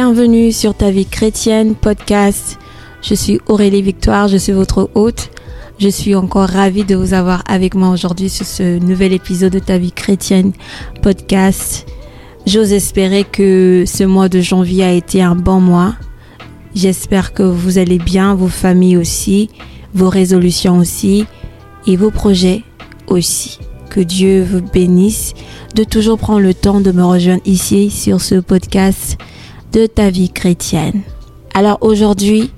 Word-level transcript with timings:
Bienvenue 0.00 0.52
sur 0.52 0.74
Ta 0.74 0.92
vie 0.92 1.06
chrétienne 1.06 1.74
podcast. 1.74 2.56
Je 3.02 3.14
suis 3.14 3.40
Aurélie 3.48 3.82
Victoire, 3.82 4.28
je 4.28 4.36
suis 4.36 4.52
votre 4.52 4.88
hôte. 4.94 5.30
Je 5.80 5.88
suis 5.88 6.14
encore 6.14 6.48
ravie 6.48 6.84
de 6.84 6.94
vous 6.94 7.14
avoir 7.14 7.42
avec 7.48 7.74
moi 7.74 7.88
aujourd'hui 7.88 8.28
sur 8.28 8.46
ce 8.46 8.78
nouvel 8.78 9.12
épisode 9.12 9.52
de 9.52 9.58
Ta 9.58 9.76
vie 9.76 9.90
chrétienne 9.90 10.52
podcast. 11.02 11.84
J'ose 12.46 12.72
espérer 12.72 13.24
que 13.24 13.82
ce 13.88 14.04
mois 14.04 14.28
de 14.28 14.40
janvier 14.40 14.84
a 14.84 14.92
été 14.92 15.20
un 15.20 15.34
bon 15.34 15.60
mois. 15.60 15.96
J'espère 16.76 17.32
que 17.32 17.42
vous 17.42 17.78
allez 17.78 17.98
bien, 17.98 18.36
vos 18.36 18.46
familles 18.46 18.98
aussi, 18.98 19.50
vos 19.94 20.10
résolutions 20.10 20.78
aussi 20.78 21.26
et 21.88 21.96
vos 21.96 22.12
projets 22.12 22.62
aussi. 23.08 23.58
Que 23.90 23.98
Dieu 23.98 24.46
vous 24.48 24.62
bénisse 24.62 25.34
de 25.74 25.82
toujours 25.82 26.18
prendre 26.18 26.38
le 26.38 26.54
temps 26.54 26.80
de 26.80 26.92
me 26.92 27.04
rejoindre 27.04 27.42
ici 27.46 27.90
sur 27.90 28.20
ce 28.20 28.36
podcast 28.36 29.18
de 29.72 29.86
ta 29.86 30.10
vie 30.10 30.30
chrétienne. 30.30 31.02
Alors 31.54 31.78
aujourd'hui, 31.80 32.50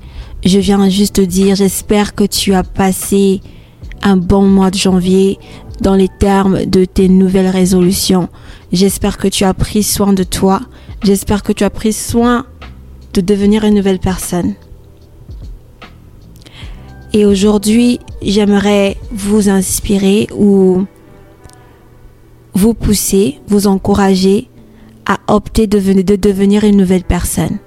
je 0.44 0.58
viens 0.58 0.88
juste 0.88 1.16
te 1.16 1.20
dire, 1.20 1.56
j'espère 1.56 2.14
que 2.14 2.24
tu 2.24 2.54
as 2.54 2.62
passé 2.62 3.40
un 4.02 4.16
bon 4.16 4.42
mois 4.42 4.70
de 4.70 4.76
janvier 4.76 5.38
dans 5.80 5.94
les 5.94 6.08
termes 6.08 6.66
de 6.66 6.84
tes 6.84 7.08
nouvelles 7.08 7.48
résolutions. 7.48 8.28
J'espère 8.72 9.18
que 9.18 9.28
tu 9.28 9.44
as 9.44 9.54
pris 9.54 9.82
soin 9.82 10.12
de 10.12 10.22
toi. 10.22 10.60
J'espère 11.02 11.42
que 11.42 11.52
tu 11.52 11.64
as 11.64 11.70
pris 11.70 11.92
soin 11.92 12.46
de 13.14 13.20
devenir 13.20 13.64
une 13.64 13.74
nouvelle 13.74 13.98
personne. 13.98 14.54
Et 17.12 17.24
aujourd'hui, 17.24 17.98
j'aimerais 18.22 18.96
vous 19.10 19.48
inspirer 19.48 20.28
ou 20.36 20.84
vous 22.54 22.74
pousser, 22.74 23.40
vous 23.48 23.66
encourager 23.66 24.49
à 25.10 25.18
opter 25.26 25.66
de, 25.66 25.80
de 26.02 26.14
devenir 26.14 26.62
une 26.62 26.76
nouvelle 26.76 27.02
personne. 27.02 27.58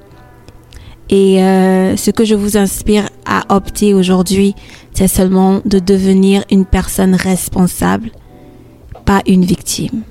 Et 1.09 1.43
euh, 1.43 1.97
ce 1.97 2.09
que 2.09 2.23
je 2.23 2.35
vous 2.35 2.55
inspire 2.55 3.09
à 3.25 3.53
opter 3.53 3.93
aujourd'hui, 3.93 4.55
c'est 4.93 5.09
seulement 5.09 5.59
de 5.65 5.79
devenir 5.79 6.45
une 6.49 6.65
personne 6.65 7.15
responsable, 7.15 8.11
pas 9.03 9.21
une 9.27 9.43
victime. 9.43 10.03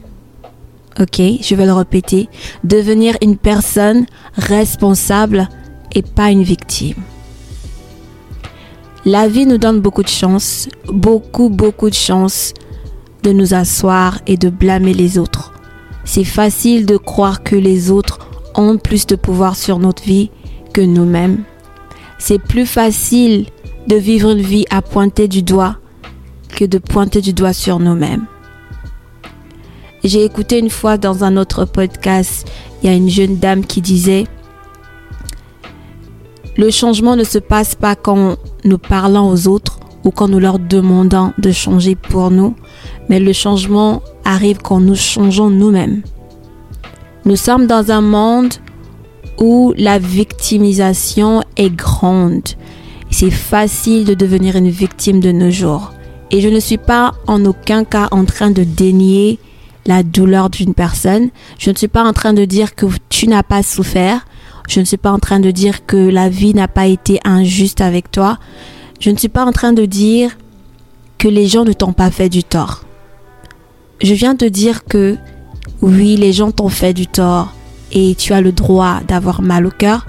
Ok, 1.01 1.23
je 1.41 1.55
vais 1.55 1.65
le 1.65 1.73
répéter. 1.73 2.29
Devenir 2.65 3.17
une 3.23 3.39
personne 3.39 4.05
responsable 4.37 5.49
et 5.95 6.03
pas 6.03 6.31
une 6.31 6.43
victime. 6.43 6.97
La 9.07 9.27
vie 9.27 9.47
nous 9.47 9.57
donne 9.57 9.81
beaucoup 9.81 10.03
de 10.03 10.09
chance, 10.09 10.69
beaucoup, 10.87 11.49
beaucoup 11.49 11.89
de 11.89 11.95
chance 11.95 12.53
de 13.23 13.33
nous 13.33 13.55
asseoir 13.55 14.21
et 14.27 14.37
de 14.37 14.51
blâmer 14.51 14.93
les 14.93 15.17
autres. 15.19 15.52
C'est 16.05 16.25
facile 16.25 16.87
de 16.87 16.97
croire 16.97 17.43
que 17.43 17.57
les 17.57 17.91
autres 17.91 18.19
ont 18.55 18.77
plus 18.77 19.07
de 19.07 19.17
pouvoir 19.17 19.57
sur 19.57 19.79
notre 19.79 20.03
vie 20.03 20.31
que 20.73 20.81
nous-mêmes. 20.81 21.45
C'est 22.19 22.41
plus 22.41 22.67
facile 22.67 23.47
de 23.87 23.97
vivre 23.97 24.31
une 24.31 24.43
vie 24.43 24.65
à 24.71 24.83
pointer 24.83 25.29
du 25.29 25.43
doigt 25.43 25.77
que 26.49 26.65
de 26.65 26.79
pointer 26.79 27.21
du 27.21 27.33
doigt 27.33 27.53
sur 27.53 27.79
nous-mêmes. 27.79 28.27
J'ai 30.05 30.25
écouté 30.25 30.59
une 30.59 30.71
fois 30.71 30.99
dans 30.99 31.25
un 31.25 31.37
autre 31.37 31.65
podcast, 31.65 32.51
il 32.83 32.91
y 32.91 32.93
a 32.93 32.97
une 32.97 33.09
jeune 33.09 33.39
dame 33.39 33.65
qui 33.65 33.81
disait, 33.81 34.27
le 36.57 36.71
changement 36.71 37.17
ne 37.17 37.25
se 37.25 37.39
passe 37.39 37.75
pas 37.75 37.95
quand 37.95 38.37
nous 38.65 38.79
parlons 38.79 39.31
aux 39.31 39.49
autres 39.49 39.79
ou 40.05 40.11
quand 40.11 40.29
nous 40.29 40.41
leur 40.41 40.59
demandons 40.59 41.33
de 41.39 41.53
changer 41.53 41.95
pour 41.95 42.31
nous, 42.31 42.57
mais 43.09 43.21
le 43.21 43.33
changement 43.33 44.03
arrive 44.25 44.59
quand 44.59 44.81
nous 44.81 44.97
changeons 44.97 45.51
nous-mêmes. 45.51 46.03
Nous 47.25 47.37
sommes 47.37 47.67
dans 47.67 47.91
un 47.91 48.01
monde 48.01 48.55
où 49.39 49.73
la 49.77 49.99
victimisation 49.99 51.43
est 51.57 51.71
grande. 51.71 52.49
C'est 53.11 53.31
facile 53.31 54.05
de 54.05 54.15
devenir 54.15 54.57
une 54.57 54.71
victime 54.71 55.21
de 55.21 55.33
nos 55.33 55.51
jours. 55.51 55.93
Et 56.31 56.41
je 56.41 56.49
ne 56.49 56.61
suis 56.61 56.79
pas 56.79 57.13
en 57.27 57.45
aucun 57.45 57.85
cas 57.85 58.09
en 58.11 58.25
train 58.25 58.51
de 58.51 58.65
dénier 58.65 59.39
la 59.87 60.03
douleur 60.03 60.51
d'une 60.51 60.75
personne. 60.75 61.29
Je 61.59 61.71
ne 61.71 61.77
suis 61.77 61.89
pas 61.89 62.05
en 62.05 62.13
train 62.13 62.33
de 62.33 62.45
dire 62.45 62.75
que 62.75 62.87
tu 63.09 63.29
n'as 63.29 63.43
pas 63.43 63.63
souffert. 63.63 64.27
Je 64.69 64.81
ne 64.81 64.85
suis 64.85 64.97
pas 64.97 65.13
en 65.13 65.19
train 65.19 65.41
de 65.41 65.51
dire 65.51 65.87
que 65.87 65.97
la 65.97 66.29
vie 66.29 66.55
n'a 66.55 66.69
pas 66.69 66.87
été 66.87 67.21
injuste 67.25 67.81
avec 67.81 68.11
toi. 68.11 68.39
Je 69.01 69.11
ne 69.11 69.17
suis 69.17 69.29
pas 69.29 69.45
en 69.45 69.53
train 69.53 69.73
de 69.73 69.85
dire 69.85 70.31
que 71.19 71.29
les 71.29 71.47
gens 71.47 71.65
ne 71.65 71.73
t'ont 71.73 71.93
pas 71.93 72.11
fait 72.11 72.29
du 72.29 72.45
tort. 72.45 72.85
Je 74.03 74.15
viens 74.15 74.35
de 74.35 74.49
dire 74.49 74.85
que 74.85 75.17
oui, 75.81 76.17
les 76.17 76.33
gens 76.33 76.51
t'ont 76.51 76.69
fait 76.69 76.93
du 76.93 77.07
tort 77.07 77.53
et 77.93 78.17
tu 78.17 78.33
as 78.33 78.41
le 78.41 78.51
droit 78.51 79.01
d'avoir 79.07 79.43
mal 79.43 79.65
au 79.67 79.71
cœur. 79.71 80.07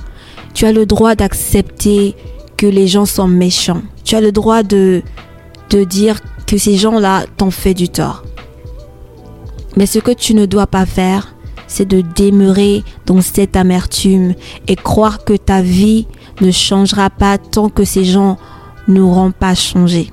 Tu 0.56 0.66
as 0.66 0.72
le 0.72 0.88
droit 0.88 1.14
d'accepter 1.14 2.16
que 2.58 2.66
les 2.66 2.88
gens 2.88 3.06
sont 3.06 3.28
méchants. 3.28 3.82
Tu 4.04 4.16
as 4.16 4.22
le 4.22 4.32
droit 4.32 4.64
de, 4.64 5.04
de 5.70 5.84
dire 5.84 6.20
que 6.48 6.58
ces 6.58 6.76
gens-là 6.76 7.26
t'ont 7.38 7.52
fait 7.52 7.76
du 7.76 7.88
tort. 7.88 8.24
Mais 9.78 9.86
ce 9.86 10.00
que 10.00 10.12
tu 10.12 10.34
ne 10.34 10.46
dois 10.48 10.68
pas 10.68 10.88
faire, 10.88 11.36
c'est 11.68 11.88
de 11.88 12.04
demeurer 12.16 12.84
dans 13.06 13.22
cette 13.22 13.56
amertume 13.56 14.34
et 14.68 14.76
croire 14.76 15.24
que 15.24 15.34
ta 15.34 15.62
vie 15.62 16.08
ne 16.42 16.52
changera 16.52 17.10
pas 17.10 17.38
tant 17.38 17.70
que 17.70 17.84
ces 17.84 18.06
gens 18.06 18.38
n'auront 18.88 19.32
pas 19.32 19.56
changé. 19.56 20.12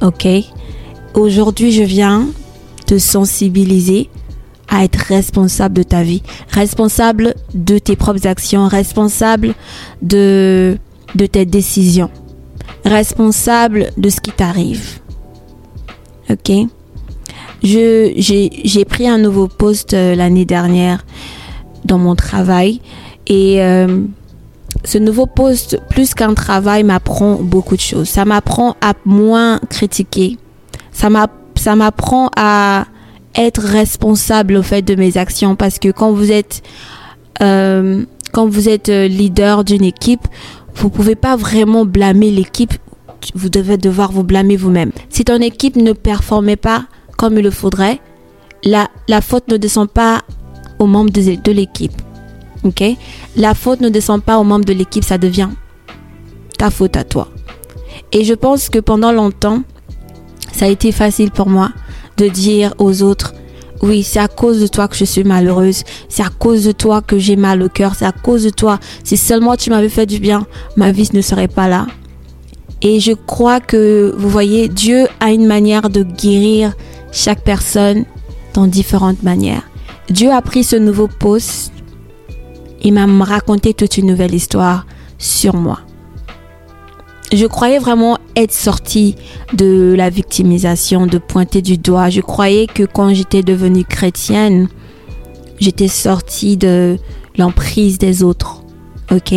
Ok? 0.00 0.26
Aujourd'hui, 1.14 1.72
je 1.72 1.82
viens 1.82 2.26
te 2.86 2.98
sensibiliser 2.98 4.08
à 4.68 4.84
être 4.84 4.96
responsable 4.96 5.74
de 5.74 5.82
ta 5.82 6.02
vie, 6.02 6.22
responsable 6.50 7.34
de 7.54 7.78
tes 7.78 7.96
propres 7.96 8.26
actions, 8.26 8.66
responsable 8.66 9.54
de, 10.02 10.78
de 11.14 11.26
tes 11.26 11.44
décisions, 11.44 12.10
responsable 12.84 13.90
de 13.96 14.08
ce 14.08 14.20
qui 14.20 14.32
t'arrive. 14.32 15.00
Ok? 16.30 16.50
J'ai 17.62 18.84
pris 18.88 19.08
un 19.08 19.18
nouveau 19.18 19.48
poste 19.48 19.94
euh, 19.94 20.14
l'année 20.14 20.44
dernière 20.44 21.04
dans 21.84 21.98
mon 21.98 22.14
travail 22.14 22.80
et 23.26 23.62
euh, 23.62 24.04
ce 24.84 24.98
nouveau 24.98 25.26
poste, 25.26 25.80
plus 25.90 26.14
qu'un 26.14 26.34
travail, 26.34 26.82
m'apprend 26.82 27.36
beaucoup 27.36 27.76
de 27.76 27.80
choses. 27.80 28.08
Ça 28.08 28.24
m'apprend 28.24 28.76
à 28.80 28.94
moins 29.04 29.60
critiquer. 29.70 30.36
Ça 30.92 31.10
m'apprend 31.10 31.43
à 32.36 32.86
être 33.34 33.60
responsable 33.62 34.56
au 34.56 34.62
fait 34.62 34.82
de 34.82 34.94
mes 34.94 35.16
actions 35.16 35.56
parce 35.56 35.78
que 35.78 35.88
quand 35.88 36.12
vous 36.12 36.30
êtes 36.30 36.62
euh, 37.42 38.04
quand 38.32 38.46
vous 38.48 38.68
êtes 38.68 38.88
euh, 38.88 39.08
leader 39.08 39.64
d'une 39.64 39.84
équipe, 39.84 40.26
vous 40.74 40.90
pouvez 40.90 41.14
pas 41.14 41.36
vraiment 41.36 41.84
blâmer 41.84 42.30
l'équipe. 42.30 42.74
Vous 43.34 43.48
devez 43.48 43.76
devoir 43.76 44.12
vous 44.12 44.24
blâmer 44.24 44.56
vous-même. 44.56 44.92
Si 45.08 45.24
ton 45.24 45.40
équipe 45.40 45.76
ne 45.76 45.92
performait 45.92 46.56
pas 46.56 46.84
comme 47.16 47.38
il 47.38 47.44
le 47.44 47.50
faudrait, 47.50 48.00
la, 48.64 48.88
la 49.08 49.20
faute 49.20 49.48
ne 49.48 49.56
descend 49.56 49.88
pas 49.88 50.22
aux 50.78 50.86
membres 50.86 51.10
de, 51.10 51.40
de 51.40 51.52
l'équipe. 51.52 51.92
Ok? 52.64 52.82
La 53.36 53.54
faute 53.54 53.80
ne 53.80 53.88
descend 53.88 54.22
pas 54.22 54.38
aux 54.38 54.44
membres 54.44 54.64
de 54.64 54.72
l'équipe, 54.72 55.04
ça 55.04 55.18
devient 55.18 55.50
ta 56.58 56.70
faute 56.70 56.96
à 56.96 57.04
toi. 57.04 57.28
Et 58.12 58.24
je 58.24 58.34
pense 58.34 58.68
que 58.68 58.78
pendant 58.78 59.12
longtemps, 59.12 59.62
ça 60.54 60.66
a 60.66 60.68
été 60.68 60.92
facile 60.92 61.30
pour 61.30 61.48
moi 61.48 61.70
de 62.16 62.28
dire 62.28 62.74
aux 62.78 63.02
autres, 63.02 63.34
oui, 63.82 64.02
c'est 64.02 64.20
à 64.20 64.28
cause 64.28 64.60
de 64.60 64.66
toi 64.66 64.88
que 64.88 64.96
je 64.96 65.04
suis 65.04 65.24
malheureuse. 65.24 65.82
C'est 66.08 66.22
à 66.22 66.30
cause 66.30 66.64
de 66.64 66.72
toi 66.72 67.02
que 67.02 67.18
j'ai 67.18 67.36
mal 67.36 67.62
au 67.62 67.68
cœur. 67.68 67.94
C'est 67.96 68.06
à 68.06 68.12
cause 68.12 68.44
de 68.44 68.50
toi. 68.50 68.78
Si 69.02 69.16
seulement 69.16 69.56
tu 69.56 69.70
m'avais 69.70 69.88
fait 69.88 70.06
du 70.06 70.20
bien, 70.20 70.46
ma 70.76 70.92
vie 70.92 71.10
ne 71.12 71.20
serait 71.20 71.48
pas 71.48 71.68
là. 71.68 71.86
Et 72.82 73.00
je 73.00 73.12
crois 73.12 73.60
que, 73.60 74.14
vous 74.16 74.28
voyez, 74.28 74.68
Dieu 74.68 75.06
a 75.20 75.32
une 75.32 75.46
manière 75.46 75.90
de 75.90 76.02
guérir 76.02 76.72
chaque 77.12 77.42
personne 77.42 78.04
dans 78.54 78.66
différentes 78.66 79.22
manières. 79.22 79.68
Dieu 80.08 80.30
a 80.30 80.40
pris 80.40 80.64
ce 80.64 80.76
nouveau 80.76 81.08
poste. 81.08 81.72
Il 82.82 82.94
m'a 82.94 83.06
raconté 83.24 83.74
toute 83.74 83.98
une 83.98 84.06
nouvelle 84.06 84.34
histoire 84.34 84.86
sur 85.18 85.56
moi 85.56 85.80
je 87.36 87.46
croyais 87.46 87.78
vraiment 87.78 88.18
être 88.36 88.52
sortie 88.52 89.16
de 89.52 89.94
la 89.96 90.10
victimisation, 90.10 91.06
de 91.06 91.18
pointer 91.18 91.62
du 91.62 91.78
doigt. 91.78 92.10
Je 92.10 92.20
croyais 92.20 92.66
que 92.66 92.82
quand 92.82 93.14
j'étais 93.14 93.42
devenue 93.42 93.84
chrétienne, 93.84 94.68
j'étais 95.58 95.88
sortie 95.88 96.56
de 96.56 96.98
l'emprise 97.38 97.98
des 97.98 98.22
autres. 98.22 98.62
Ok? 99.10 99.34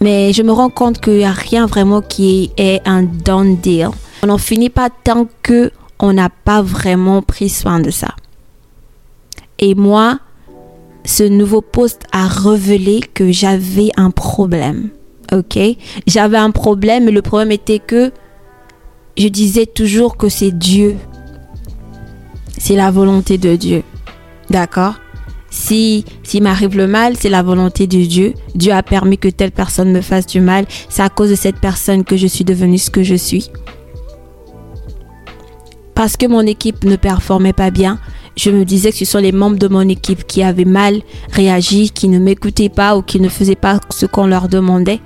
Mais 0.00 0.32
je 0.32 0.42
me 0.42 0.52
rends 0.52 0.70
compte 0.70 1.00
qu'il 1.00 1.18
n'y 1.18 1.24
a 1.24 1.32
rien 1.32 1.66
vraiment 1.66 2.00
qui 2.00 2.50
est 2.56 2.80
un 2.86 3.02
done 3.02 3.56
deal. 3.56 3.88
On 4.22 4.28
n'en 4.28 4.38
finit 4.38 4.70
pas 4.70 4.88
tant 4.90 5.28
que 5.42 5.72
on 5.98 6.14
n'a 6.14 6.30
pas 6.30 6.62
vraiment 6.62 7.20
pris 7.20 7.50
soin 7.50 7.80
de 7.80 7.90
ça. 7.90 8.14
Et 9.58 9.74
moi, 9.74 10.18
ce 11.04 11.22
nouveau 11.22 11.60
poste 11.60 12.02
a 12.12 12.26
révélé 12.26 13.00
que 13.00 13.30
j'avais 13.30 13.90
un 13.96 14.10
problème 14.10 14.90
ok 15.32 15.58
J'avais 16.06 16.38
un 16.38 16.50
problème 16.50 17.08
et 17.08 17.12
le 17.12 17.22
problème 17.22 17.52
était 17.52 17.78
que 17.78 18.12
je 19.16 19.28
disais 19.28 19.66
toujours 19.66 20.16
que 20.16 20.28
c'est 20.28 20.52
Dieu. 20.52 20.96
C'est 22.58 22.76
la 22.76 22.90
volonté 22.90 23.38
de 23.38 23.56
Dieu. 23.56 23.82
D'accord? 24.48 24.94
Si 25.50 26.04
s'il 26.22 26.42
m'arrive 26.42 26.76
le 26.76 26.86
mal, 26.86 27.16
c'est 27.18 27.28
la 27.28 27.42
volonté 27.42 27.86
de 27.86 28.04
Dieu. 28.04 28.34
Dieu 28.54 28.72
a 28.72 28.82
permis 28.82 29.18
que 29.18 29.28
telle 29.28 29.50
personne 29.50 29.92
me 29.92 30.00
fasse 30.00 30.26
du 30.26 30.40
mal. 30.40 30.66
C'est 30.88 31.02
à 31.02 31.08
cause 31.08 31.30
de 31.30 31.34
cette 31.34 31.58
personne 31.58 32.04
que 32.04 32.16
je 32.16 32.26
suis 32.26 32.44
devenue 32.44 32.78
ce 32.78 32.90
que 32.90 33.02
je 33.02 33.16
suis. 33.16 33.50
Parce 35.94 36.16
que 36.16 36.26
mon 36.26 36.46
équipe 36.46 36.84
ne 36.84 36.96
performait 36.96 37.52
pas 37.52 37.70
bien, 37.70 37.98
je 38.36 38.50
me 38.50 38.64
disais 38.64 38.90
que 38.90 38.98
ce 38.98 39.04
sont 39.04 39.18
les 39.18 39.32
membres 39.32 39.58
de 39.58 39.68
mon 39.68 39.88
équipe 39.88 40.26
qui 40.26 40.42
avaient 40.42 40.64
mal 40.64 41.00
réagi, 41.32 41.90
qui 41.90 42.08
ne 42.08 42.18
m'écoutaient 42.18 42.68
pas 42.68 42.96
ou 42.96 43.02
qui 43.02 43.20
ne 43.20 43.28
faisaient 43.28 43.54
pas 43.54 43.80
ce 43.90 44.06
qu'on 44.06 44.26
leur 44.26 44.48
demandait. 44.48 45.00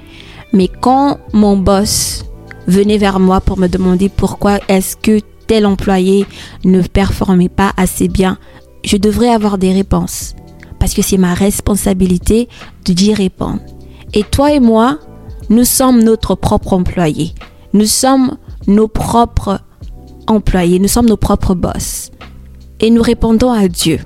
Mais 0.53 0.69
quand 0.69 1.19
mon 1.33 1.57
boss 1.57 2.25
venait 2.67 2.99
vers 2.99 3.21
moi 3.21 3.41
pour 3.41 3.59
me 3.59 3.69
demander 3.69 4.09
pourquoi 4.09 4.59
est-ce 4.69 4.97
que 4.97 5.21
tel 5.47 5.67
employé 5.67 6.27
ne 6.65 6.83
performait 6.83 7.49
pas 7.49 7.73
assez 7.77 8.09
bien, 8.09 8.39
je 8.85 8.97
devrais 8.97 9.29
avoir 9.29 9.59
des 9.59 9.73
réponses. 9.73 10.35
Parce 10.79 10.95
que 10.95 11.03
c'est 11.03 11.19
ma 11.19 11.35
responsabilité 11.35 12.49
d'y 12.85 13.15
répondre. 13.15 13.61
Et 14.13 14.23
toi 14.23 14.53
et 14.53 14.61
moi, 14.61 14.99
nous 15.51 15.65
sommes 15.65 16.03
notre 16.03 16.35
propre 16.35 16.75
employé. 16.75 17.33
Nous 17.73 17.87
sommes 17.87 18.37
nos 18.67 18.89
propres 18.89 19.61
employés. 20.27 20.79
Nous 20.79 20.89
sommes 20.89 21.07
nos 21.07 21.17
propres 21.17 21.55
boss. 21.55 22.11
Et 22.81 22.91
nous 22.91 23.03
répondons 23.03 23.51
à 23.51 23.69
Dieu. 23.69 24.01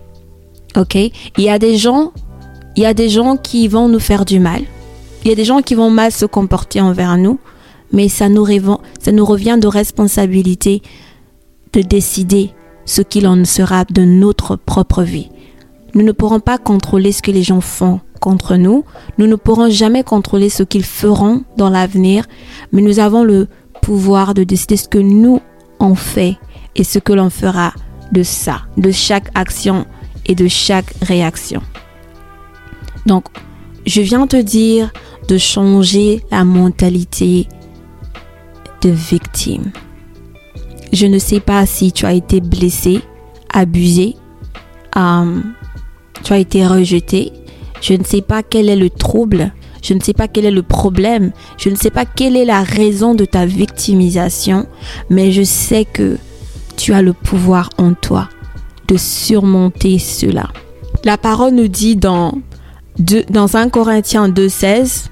OK? 0.77 0.95
Il 0.95 1.13
y 1.39 1.49
a 1.49 1.59
des 1.59 1.77
gens, 1.77 2.13
il 2.77 2.83
y 2.83 2.87
a 2.87 2.95
des 2.95 3.09
gens 3.09 3.37
qui 3.37 3.69
vont 3.69 3.89
nous 3.89 4.01
faire 4.01 4.25
du 4.25 4.39
mal. 4.39 4.63
Il 5.25 5.29
y 5.29 5.33
a 5.33 5.35
des 5.35 5.45
gens 5.45 5.63
qui 5.63 5.75
vont 5.75 5.91
mal 5.91 6.13
se 6.13 6.27
comporter 6.27 6.81
envers 6.81 7.17
nous. 7.17 7.39
Mais 7.93 8.09
ça 8.09 8.29
nous, 8.29 8.45
revient 8.45 9.59
de 9.61 9.67
responsabilité 9.67 10.83
de 11.73 11.81
décider 11.81 12.51
ce 12.85 13.03
qu'il 13.03 13.27
en 13.27 13.45
sera 13.45 13.85
de 13.85 14.03
notre 14.03 14.57
propre 14.57 15.03
vie. 15.03 15.31
Nous 15.95 16.03
ne 16.03 16.13
pourrons 16.13 16.41
pas 16.41 16.59
contrôler 16.59 17.13
ce 17.13 17.23
que 17.23 17.31
les 17.31 17.43
gens 17.43 17.61
font 17.61 18.01
contre 18.21 18.57
nous. 18.57 18.85
Nous 19.17 19.27
ne 19.27 19.37
pourrons 19.37 19.71
jamais 19.71 20.03
contrôler 20.03 20.51
ce 20.51 20.63
qu'ils 20.63 20.85
feront 20.85 21.45
dans 21.57 21.71
l'avenir, 21.71 22.25
mais 22.73 22.83
nous 22.83 22.99
avons 22.99 23.25
le 23.25 23.49
pouvoir 23.81 24.35
de 24.35 24.45
décider 24.45 24.77
ce 24.77 24.89
que 24.89 24.99
nous 24.99 25.41
on 25.81 25.95
fait 25.95 26.37
et 26.77 26.85
ce 26.85 26.99
que 26.99 27.13
l'on 27.13 27.31
fera 27.31 27.73
de 28.13 28.23
ça, 28.23 28.63
de 28.77 28.91
chaque 28.91 29.29
action 29.35 29.87
et 30.27 30.35
de 30.35 30.49
chaque 30.49 30.93
réaction. 31.03 31.63
Donc, 33.07 33.25
je 33.87 34.01
viens 34.01 34.27
te 34.27 34.37
dire 34.37 34.93
de 35.29 35.39
changer 35.39 36.23
la 36.31 36.45
mentalité 36.45 37.49
de 38.83 38.91
victime. 38.91 39.73
Je 40.93 41.07
ne 41.07 41.19
sais 41.19 41.41
pas 41.41 41.67
si 41.67 41.93
tu 41.93 42.07
as 42.07 42.13
été 42.15 42.41
blessé, 42.41 43.01
abusé, 43.53 44.17
euh, 44.97 45.41
tu 46.23 46.33
as 46.33 46.39
été 46.39 46.67
rejeté. 46.67 47.33
Je 47.81 47.95
ne 47.95 48.05
sais 48.05 48.23
pas 48.23 48.43
quel 48.43 48.69
est 48.69 48.77
le 48.77 48.91
trouble. 48.91 49.53
Je 49.83 49.95
ne 49.95 50.01
sais 50.01 50.13
pas 50.13 50.29
quel 50.29 50.45
est 50.45 50.51
le 50.51 50.63
problème. 50.63 51.33
Je 51.57 51.71
ne 51.71 51.77
sais 51.77 51.91
pas 51.91 52.05
quelle 52.05 52.37
est 52.37 52.45
la 52.45 52.63
raison 52.63 53.15
de 53.15 53.25
ta 53.25 53.47
victimisation. 53.47 54.67
Mais 55.09 55.31
je 55.31 55.43
sais 55.43 55.85
que 55.85 56.19
tu 56.79 56.95
as 56.95 57.03
le 57.03 57.13
pouvoir 57.13 57.69
en 57.77 57.93
toi 57.93 58.29
de 58.87 58.97
surmonter 58.97 59.99
cela. 59.99 60.49
La 61.05 61.19
parole 61.19 61.53
nous 61.53 61.69
dit 61.69 61.97
dans, 61.97 62.39
dans 63.29 63.57
1 63.57 63.69
Corinthiens 63.69 64.29
2.16 64.29 65.07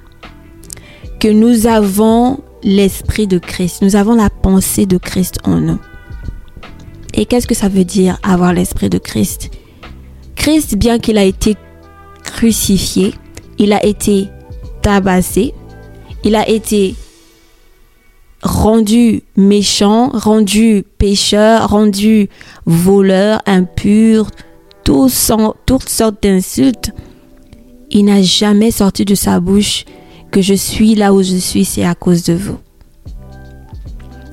que 1.21 1.29
nous 1.29 1.67
avons 1.67 2.41
l'esprit 2.63 3.27
de 3.27 3.39
Christ. 3.39 3.83
Nous 3.83 3.97
avons 3.97 4.15
la 4.15 4.31
pensée 4.31 4.87
de 4.87 4.97
Christ 4.97 5.39
en 5.45 5.61
nous. 5.61 5.79
Et 7.15 7.27
qu'est-ce 7.27 7.47
que 7.47 7.55
ça 7.55 7.69
veut 7.69 7.85
dire 7.85 8.19
avoir 8.23 8.53
l'esprit 8.53 8.89
de 8.89 8.99
Christ? 8.99 9.51
Christ, 10.37 10.77
bien 10.77 10.99
qu'il 10.99 11.19
a 11.19 11.25
été 11.25 11.57
crucifié, 12.23 13.15
il 13.59 13.73
a 13.73 13.85
été 13.85 14.29
tabassé, 14.83 15.55
il 16.25 16.37
a 16.37 16.49
été 16.49 16.95
rendu 18.43 19.23
méchant, 19.37 20.11
rendu 20.13 20.85
pécheur, 20.99 21.71
rendu 21.71 22.29
voleur, 22.67 23.43
impur, 23.47 24.31
toutes 24.85 25.11
sortes 25.11 26.23
d'insultes. 26.23 26.91
Il 27.91 28.05
n'a 28.07 28.23
jamais 28.23 28.71
sorti 28.71 29.05
de 29.05 29.15
sa 29.15 29.41
bouche 29.41 29.85
que 30.31 30.43
je 30.43 30.55
suis 30.55 30.95
là 30.95 31.13
où 31.13 31.23
je 31.23 31.37
suis, 31.37 31.65
c'est 31.65 31.85
à 31.85 31.95
cause 31.95 32.25
de 32.25 32.35
vous. 32.35 32.59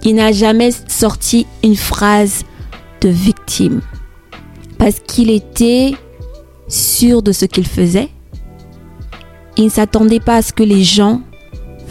Il 0.03 0.15
n'a 0.15 0.31
jamais 0.31 0.71
sorti 0.87 1.45
une 1.63 1.77
phrase 1.77 2.43
de 3.01 3.09
victime 3.09 3.81
parce 4.77 4.99
qu'il 4.99 5.29
était 5.29 5.93
sûr 6.67 7.21
de 7.21 7.31
ce 7.31 7.45
qu'il 7.45 7.65
faisait. 7.65 8.09
Il 9.55 9.65
ne 9.65 9.69
s'attendait 9.69 10.19
pas 10.19 10.37
à 10.37 10.41
ce 10.41 10.51
que 10.51 10.63
les 10.63 10.83
gens 10.83 11.21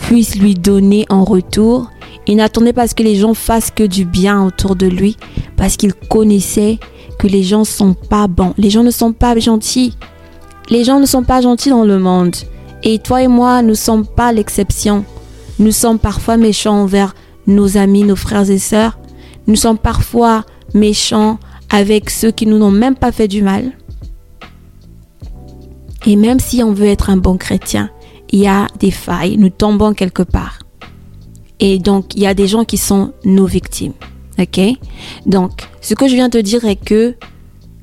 puissent 0.03 0.37
lui 0.37 0.55
donner 0.55 1.07
en 1.09 1.25
retour. 1.25 1.91
Il 2.27 2.37
n'attendait 2.37 2.73
pas 2.73 2.89
que 2.89 3.03
les 3.03 3.17
gens 3.17 3.35
fassent 3.35 3.71
que 3.71 3.83
du 3.83 4.05
bien 4.05 4.45
autour 4.45 4.77
de 4.77 4.87
lui 4.87 5.17
parce 5.57 5.77
qu'il 5.77 5.93
connaissait 5.95 6.79
que 7.19 7.27
les 7.27 7.43
gens 7.43 7.65
sont 7.65 7.95
pas 7.95 8.29
bons. 8.29 8.55
Les 8.59 8.71
gens 8.71 8.83
ne 8.83 8.91
sont 8.91 9.13
pas 9.13 9.39
gentils. 9.39 9.97
Les 10.71 10.85
gens 10.85 11.01
ne 11.01 11.07
sont 11.07 11.25
pas 11.25 11.41
gentils 11.41 11.71
dans 11.71 11.85
le 11.85 11.99
monde. 11.99 12.37
Et 12.83 12.99
toi 12.99 13.23
et 13.23 13.29
moi, 13.29 13.63
nous 13.63 13.71
ne 13.71 13.75
sommes 13.75 14.07
pas 14.07 14.33
l'exception. 14.33 15.05
Nous 15.59 15.73
sommes 15.73 15.99
parfois 15.99 16.37
méchants 16.37 16.83
envers 16.83 17.15
nos 17.47 17.77
amis, 17.77 18.05
nos 18.05 18.17
frères 18.17 18.51
et 18.51 18.59
sœurs. 18.59 18.99
Nous 19.47 19.57
sommes 19.57 19.79
parfois 19.79 20.45
méchants 20.75 21.39
avec 21.71 22.11
ceux 22.11 22.31
qui 22.31 22.47
nous 22.47 22.59
n'ont 22.59 22.71
même 22.71 22.97
pas 22.97 23.13
fait 23.13 23.29
du 23.29 23.43
mal. 23.43 23.73
Et 26.07 26.17
même 26.17 26.41
si 26.41 26.63
on 26.63 26.73
veut 26.73 26.87
être 26.87 27.11
un 27.11 27.17
bon 27.17 27.37
chrétien, 27.37 27.91
il 28.31 28.41
y 28.41 28.49
a 28.49 28.67
des 28.79 28.91
failles, 28.91 29.37
nous 29.37 29.51
tombons 29.51 29.95
quelque 29.95 30.23
part. 30.23 30.62
Et 31.65 31.79
donc, 31.79 32.17
il 32.17 32.23
y 32.23 32.27
a 32.27 32.35
des 32.35 32.49
gens 32.49 32.65
qui 32.65 32.77
sont 32.77 33.13
nos 33.25 33.47
victimes. 33.47 33.93
OK? 34.37 34.61
Donc, 35.27 35.69
ce 35.81 35.95
que 35.95 36.09
je 36.09 36.15
viens 36.15 36.29
de 36.29 36.41
dire 36.41 36.65
est 36.65 36.75
que 36.75 37.15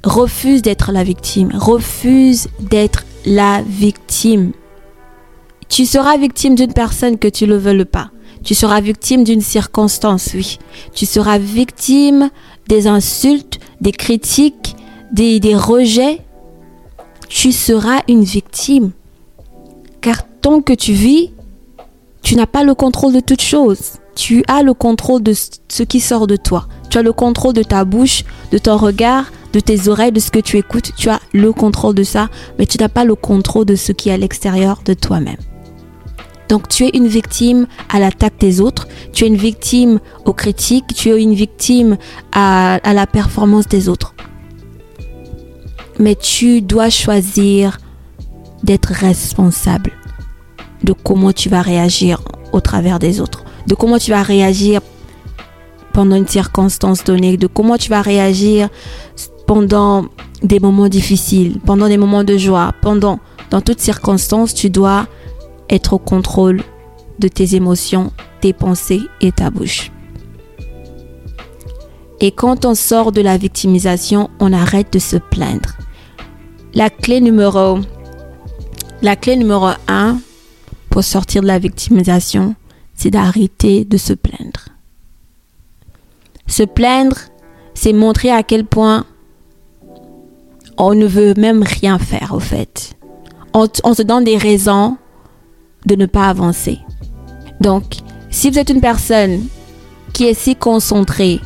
refuse 0.04 0.62
d'être 0.62 0.92
la 0.92 1.06
victime. 1.06 1.50
Refuse 1.56 2.50
d'être 2.60 3.06
la 3.26 3.62
victime. 3.62 4.52
Tu 5.70 5.86
seras 5.86 6.18
victime 6.18 6.56
d'une 6.56 6.74
personne 6.74 7.18
que 7.18 7.30
tu 7.30 7.48
ne 7.48 7.56
veuilles 7.56 7.86
pas. 7.86 8.12
Tu 8.44 8.54
seras 8.54 8.82
victime 8.82 9.24
d'une 9.24 9.40
circonstance, 9.40 10.32
oui. 10.34 10.60
Tu 10.94 11.06
seras 11.06 11.38
victime 11.38 12.30
des 12.68 12.86
insultes, 12.86 13.60
des 13.80 13.94
critiques, 13.94 14.76
des 15.14 15.40
rejets. 15.56 16.20
Tu 17.30 17.54
seras 17.54 18.02
une 18.10 18.26
victime. 18.26 18.92
Car 20.02 20.24
tant 20.42 20.60
que 20.60 20.74
tu 20.74 20.92
vis, 20.92 21.32
tu 22.22 22.36
n'as 22.36 22.48
pas 22.48 22.64
le 22.64 22.76
contrôle 22.76 23.14
de 23.14 23.20
toutes 23.20 23.42
choses. 23.42 23.94
Tu 24.16 24.44
as 24.48 24.64
le 24.64 24.74
contrôle 24.74 25.24
de 25.24 25.34
ce 25.34 25.84
qui 25.84 26.00
sort 26.00 26.28
de 26.28 26.36
toi. 26.36 26.68
Tu 26.90 26.98
as 26.98 27.02
le 27.02 27.14
contrôle 27.14 27.54
de 27.54 27.64
ta 27.64 27.86
bouche, 27.86 28.24
de 28.52 28.58
ton 28.58 28.78
regard, 28.78 29.32
de 29.54 29.60
tes 29.60 29.88
oreilles, 29.88 30.12
de 30.12 30.20
ce 30.20 30.32
que 30.32 30.40
tu 30.40 30.58
écoutes. 30.58 30.92
Tu 30.98 31.10
as 31.10 31.20
le 31.34 31.54
contrôle 31.54 31.96
de 31.96 32.04
ça, 32.04 32.30
mais 32.58 32.66
tu 32.66 32.78
n'as 32.78 32.90
pas 32.90 33.06
le 33.06 33.16
contrôle 33.16 33.66
de 33.66 33.76
ce 33.76 33.92
qui 33.92 34.10
est 34.10 34.14
à 34.14 34.18
l'extérieur 34.18 34.82
de 34.86 34.94
toi-même. 34.94 35.38
Donc 36.50 36.68
tu 36.68 36.86
es 36.86 36.90
une 36.90 37.08
victime 37.08 37.68
à 37.90 38.00
l'attaque 38.00 38.40
des 38.40 38.60
autres, 38.60 38.88
tu 39.14 39.24
es 39.24 39.28
une 39.28 39.36
victime 39.36 40.00
aux 40.26 40.34
critiques, 40.34 40.94
tu 40.96 41.10
es 41.10 41.22
une 41.22 41.36
victime 41.36 41.98
à, 42.32 42.80
la 42.84 43.06
performance 43.06 43.68
des 43.68 43.88
autres. 43.88 44.16
Mais 46.00 46.16
tu 46.16 46.62
dois 46.62 46.90
choisir 46.90 47.78
d'être 48.64 48.90
responsable 48.90 49.92
de 50.90 50.94
comment 51.04 51.32
tu 51.32 51.50
vas 51.50 51.62
réagir 51.62 52.20
au 52.52 52.62
travers 52.62 52.98
des 52.98 53.22
autres, 53.22 53.44
de 53.68 53.76
comment 53.76 54.00
tu 54.00 54.10
vas 54.10 54.24
réagir 54.24 54.82
pendant 55.94 56.16
une 56.16 56.28
circonstance 56.28 57.04
donnée, 57.04 57.38
de 57.38 57.46
comment 57.46 57.78
tu 57.78 57.92
vas 57.92 58.02
réagir 58.02 58.70
pendant 59.46 60.06
des 60.42 60.60
moments 60.60 60.90
difficiles, 60.90 61.60
pendant 61.64 61.88
des 61.88 61.98
moments 61.98 62.24
de 62.24 62.38
joie, 62.38 62.74
pendant 62.82 63.20
dans 63.52 63.62
toutes 63.62 63.80
circonstances, 63.80 64.56
tu 64.56 64.72
dois 64.72 65.06
être 65.70 65.94
au 65.94 66.00
contrôle 66.00 66.64
de 67.20 67.28
tes 67.28 67.54
émotions, 67.54 68.12
tes 68.42 68.54
pensées 68.54 69.02
et 69.22 69.32
ta 69.32 69.52
bouche. 69.52 69.92
Et 72.20 72.32
quand 72.32 72.66
on 72.66 72.74
sort 72.74 73.12
de 73.12 73.22
la 73.22 73.38
victimisation, 73.38 74.32
on 74.40 74.54
arrête 74.54 74.92
de 74.92 75.00
se 75.00 75.18
plaindre. 75.18 75.74
La 76.74 76.90
clé 76.90 77.22
numéro, 77.22 77.78
la 79.04 79.16
clé 79.16 79.36
numéro 79.36 79.68
un 79.88 80.18
pour 80.90 81.04
sortir 81.04 81.42
de 81.42 81.48
la 81.48 81.60
victimisation, 81.60 82.56
c'est 82.96 83.12
d'arrêter 83.12 83.86
de 83.86 83.98
se 83.98 84.14
plaindre. 84.14 84.70
Se 86.48 86.64
plaindre, 86.64 87.18
c'est 87.74 87.94
montrer 87.94 88.32
à 88.32 88.44
quel 88.44 88.66
point 88.66 89.06
on 90.78 90.96
ne 90.96 91.06
veut 91.06 91.34
même 91.36 91.64
rien 91.64 92.00
faire 92.00 92.34
au 92.34 92.40
fait. 92.40 92.96
On, 93.54 93.94
se 93.94 94.02
donne 94.02 94.24
des 94.24 94.38
raisons 94.38 94.98
de 95.86 95.96
ne 95.96 96.06
pas 96.06 96.30
avancer. 96.30 96.80
Donc, 97.60 97.98
si 98.30 98.50
vous 98.50 98.60
êtes 98.60 98.70
une 98.70 98.82
personne 98.82 99.46
qui 100.14 100.26
est 100.26 100.34
si 100.34 100.56
concentrée 100.56 101.40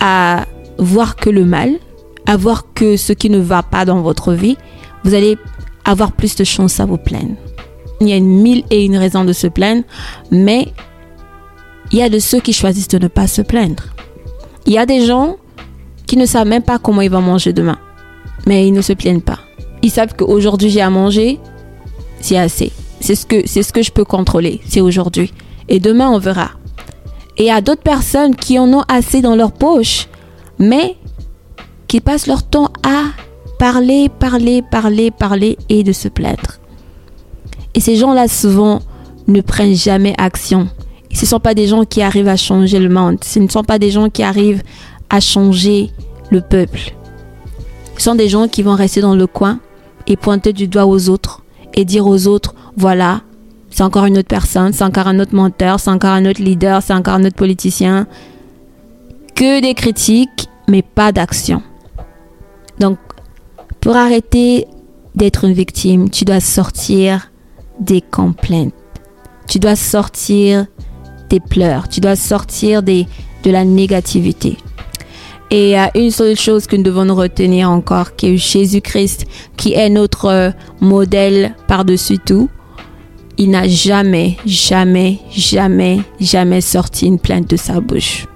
à 0.00 0.46
voir 0.78 1.16
que 1.16 1.30
le 1.30 1.44
mal, 1.44 1.78
à 2.26 2.36
voir 2.36 2.72
que 2.74 2.96
ce 2.96 3.12
qui 3.12 3.30
ne 3.30 3.38
va 3.38 3.62
pas 3.62 3.84
dans 3.84 4.02
votre 4.02 4.32
vie, 4.32 4.56
vous 5.04 5.14
allez 5.14 5.38
avoir 5.84 6.12
plus 6.12 6.36
de 6.36 6.44
chance 6.44 6.80
à 6.80 6.86
vous 6.86 6.98
plaindre. 6.98 7.36
Il 8.00 8.08
y 8.08 8.12
a 8.12 8.16
une 8.16 8.42
mille 8.42 8.64
et 8.70 8.84
une 8.84 8.96
raisons 8.96 9.24
de 9.24 9.32
se 9.32 9.46
plaindre, 9.46 9.82
mais 10.30 10.68
il 11.92 11.98
y 11.98 12.02
a 12.02 12.08
de 12.08 12.18
ceux 12.18 12.40
qui 12.40 12.52
choisissent 12.52 12.88
de 12.88 12.98
ne 12.98 13.08
pas 13.08 13.26
se 13.26 13.42
plaindre. 13.42 13.84
Il 14.66 14.72
y 14.72 14.78
a 14.78 14.86
des 14.86 15.06
gens 15.06 15.36
qui 16.06 16.16
ne 16.16 16.26
savent 16.26 16.46
même 16.46 16.62
pas 16.62 16.78
comment 16.78 17.00
ils 17.00 17.10
vont 17.10 17.22
manger 17.22 17.52
demain, 17.52 17.78
mais 18.46 18.66
ils 18.66 18.72
ne 18.72 18.82
se 18.82 18.92
plaignent 18.92 19.20
pas. 19.20 19.38
Ils 19.82 19.90
savent 19.90 20.14
qu'aujourd'hui 20.16 20.70
j'ai 20.70 20.80
à 20.80 20.90
manger, 20.90 21.38
c'est 22.20 22.38
assez. 22.38 22.72
C'est 23.00 23.14
ce 23.14 23.26
que 23.26 23.46
c'est 23.46 23.62
ce 23.62 23.72
que 23.72 23.82
je 23.82 23.92
peux 23.92 24.04
contrôler, 24.04 24.60
c'est 24.66 24.80
aujourd'hui. 24.80 25.32
Et 25.68 25.80
demain 25.80 26.10
on 26.10 26.18
verra. 26.18 26.50
Et 27.36 27.44
il 27.44 27.46
y 27.46 27.50
a 27.50 27.60
d'autres 27.60 27.82
personnes 27.82 28.34
qui 28.34 28.58
en 28.58 28.72
ont 28.72 28.84
assez 28.88 29.20
dans 29.20 29.36
leur 29.36 29.52
poche, 29.52 30.08
mais 30.58 30.96
qui 31.86 32.00
passent 32.00 32.26
leur 32.26 32.42
temps 32.42 32.72
à 32.82 33.04
parler, 33.58 34.08
parler, 34.08 34.62
parler, 34.62 35.10
parler 35.10 35.58
et 35.68 35.82
de 35.82 35.92
se 35.92 36.08
plaindre. 36.08 36.58
Et 37.76 37.80
ces 37.80 37.94
gens-là 37.96 38.26
souvent 38.26 38.80
ne 39.28 39.40
prennent 39.42 39.76
jamais 39.76 40.14
action. 40.18 40.68
Ce 41.12 41.22
ne 41.22 41.26
sont 41.26 41.40
pas 41.40 41.54
des 41.54 41.66
gens 41.66 41.84
qui 41.84 42.02
arrivent 42.02 42.28
à 42.28 42.36
changer 42.36 42.78
le 42.78 42.88
monde. 42.88 43.18
Ce 43.22 43.38
ne 43.38 43.48
sont 43.48 43.62
pas 43.62 43.78
des 43.78 43.90
gens 43.90 44.08
qui 44.08 44.22
arrivent 44.22 44.62
à 45.10 45.20
changer 45.20 45.90
le 46.30 46.40
peuple. 46.40 46.94
Ce 47.98 48.04
sont 48.04 48.14
des 48.14 48.28
gens 48.28 48.48
qui 48.48 48.62
vont 48.62 48.74
rester 48.74 49.02
dans 49.02 49.14
le 49.14 49.26
coin 49.26 49.60
et 50.06 50.16
pointer 50.16 50.52
du 50.52 50.68
doigt 50.68 50.86
aux 50.86 51.08
autres 51.10 51.42
et 51.74 51.84
dire 51.84 52.06
aux 52.06 52.26
autres, 52.26 52.54
voilà, 52.76 53.20
c'est 53.70 53.82
encore 53.82 54.06
une 54.06 54.18
autre 54.18 54.28
personne, 54.28 54.72
c'est 54.72 54.84
encore 54.84 55.06
un 55.06 55.20
autre 55.20 55.34
menteur, 55.34 55.78
c'est 55.78 55.90
encore 55.90 56.10
un 56.10 56.24
autre 56.24 56.42
leader, 56.42 56.82
c'est 56.82 56.94
encore 56.94 57.14
un 57.14 57.24
autre 57.24 57.36
politicien. 57.36 58.06
Que 59.34 59.60
des 59.60 59.74
critiques, 59.74 60.48
mais 60.66 60.80
pas 60.82 61.12
d'action. 61.12 61.62
Donc, 62.80 62.98
pour 63.80 63.96
arrêter 63.96 64.66
d'être 65.14 65.44
une 65.44 65.52
victime, 65.52 66.08
tu 66.08 66.24
dois 66.24 66.40
sortir 66.40 67.30
des 67.80 68.00
complaintes. 68.00 68.74
Tu 69.48 69.58
dois 69.58 69.76
sortir 69.76 70.66
des 71.28 71.40
pleurs. 71.40 71.88
Tu 71.88 72.00
dois 72.00 72.16
sortir 72.16 72.82
de 72.82 73.04
la 73.44 73.64
négativité. 73.64 74.56
Et 75.50 75.68
il 75.68 75.70
y 75.70 75.76
a 75.76 75.96
une 75.96 76.10
seule 76.10 76.36
chose 76.36 76.66
que 76.66 76.74
nous 76.74 76.82
devons 76.82 77.14
retenir 77.14 77.70
encore, 77.70 78.16
qui 78.16 78.36
Jésus-Christ, 78.36 79.26
qui 79.56 79.74
est 79.74 79.88
notre 79.88 80.52
modèle 80.80 81.54
par-dessus 81.68 82.18
tout. 82.18 82.48
Il 83.38 83.50
n'a 83.50 83.68
jamais, 83.68 84.36
jamais, 84.44 85.20
jamais, 85.30 86.00
jamais 86.18 86.60
sorti 86.60 87.06
une 87.06 87.20
plainte 87.20 87.48
de 87.50 87.56
sa 87.56 87.80
bouche. 87.80 88.26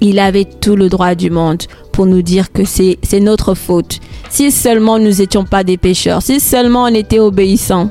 Il 0.00 0.18
avait 0.18 0.44
tout 0.44 0.76
le 0.76 0.88
droit 0.88 1.14
du 1.14 1.30
monde 1.30 1.62
pour 1.92 2.06
nous 2.06 2.22
dire 2.22 2.52
que 2.52 2.64
c'est 2.64 2.98
notre 3.20 3.54
faute. 3.54 4.00
Si 4.32 4.50
seulement 4.50 4.98
nous 4.98 5.10
n'étions 5.10 5.44
pas 5.44 5.62
des 5.62 5.76
pécheurs, 5.76 6.22
si 6.22 6.40
seulement 6.40 6.84
on 6.84 6.94
était 6.94 7.18
obéissants, 7.18 7.90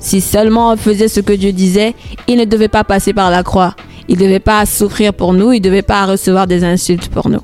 si 0.00 0.20
seulement 0.20 0.72
on 0.72 0.76
faisait 0.76 1.06
ce 1.06 1.20
que 1.20 1.32
Dieu 1.32 1.52
disait, 1.52 1.94
il 2.26 2.38
ne 2.38 2.44
devait 2.44 2.66
pas 2.66 2.82
passer 2.82 3.12
par 3.12 3.30
la 3.30 3.44
croix. 3.44 3.76
Il 4.08 4.18
ne 4.18 4.24
devait 4.24 4.40
pas 4.40 4.66
souffrir 4.66 5.14
pour 5.14 5.32
nous, 5.32 5.52
il 5.52 5.60
ne 5.60 5.64
devait 5.64 5.82
pas 5.82 6.04
recevoir 6.04 6.48
des 6.48 6.64
insultes 6.64 7.08
pour 7.08 7.28
nous. 7.28 7.42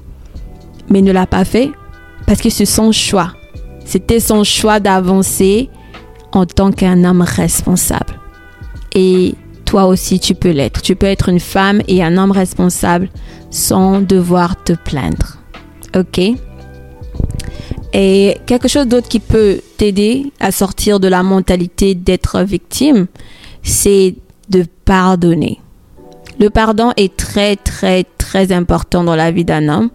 Mais 0.90 0.98
il 0.98 1.04
ne 1.04 1.12
l'a 1.12 1.28
pas 1.28 1.44
fait 1.44 1.70
parce 2.26 2.40
que 2.40 2.50
c'est 2.50 2.64
son 2.66 2.90
choix. 2.90 3.32
C'était 3.84 4.18
son 4.18 4.42
choix 4.42 4.80
d'avancer 4.80 5.70
en 6.32 6.44
tant 6.44 6.72
qu'un 6.72 7.04
homme 7.04 7.22
responsable. 7.22 8.18
Et 8.92 9.36
toi 9.64 9.86
aussi, 9.86 10.18
tu 10.18 10.34
peux 10.34 10.50
l'être. 10.50 10.82
Tu 10.82 10.96
peux 10.96 11.06
être 11.06 11.28
une 11.28 11.38
femme 11.38 11.80
et 11.86 12.02
un 12.02 12.18
homme 12.18 12.32
responsable 12.32 13.08
sans 13.50 14.00
devoir 14.00 14.60
te 14.64 14.72
plaindre. 14.72 15.38
OK? 15.94 16.34
Et 17.92 18.38
quelque 18.46 18.68
chose 18.68 18.86
d'autre 18.86 19.08
qui 19.08 19.20
peut 19.20 19.60
t'aider 19.76 20.32
à 20.40 20.50
sortir 20.50 20.98
de 20.98 21.08
la 21.08 21.22
mentalité 21.22 21.94
d'être 21.94 22.42
victime, 22.42 23.06
c'est 23.62 24.14
de 24.48 24.64
pardonner. 24.84 25.60
Le 26.40 26.48
pardon 26.48 26.92
est 26.96 27.16
très, 27.16 27.56
très, 27.56 28.04
très 28.16 28.52
important 28.52 29.04
dans 29.04 29.14
la 29.14 29.30
vie 29.30 29.44
d'un 29.44 29.68
homme, 29.68 29.90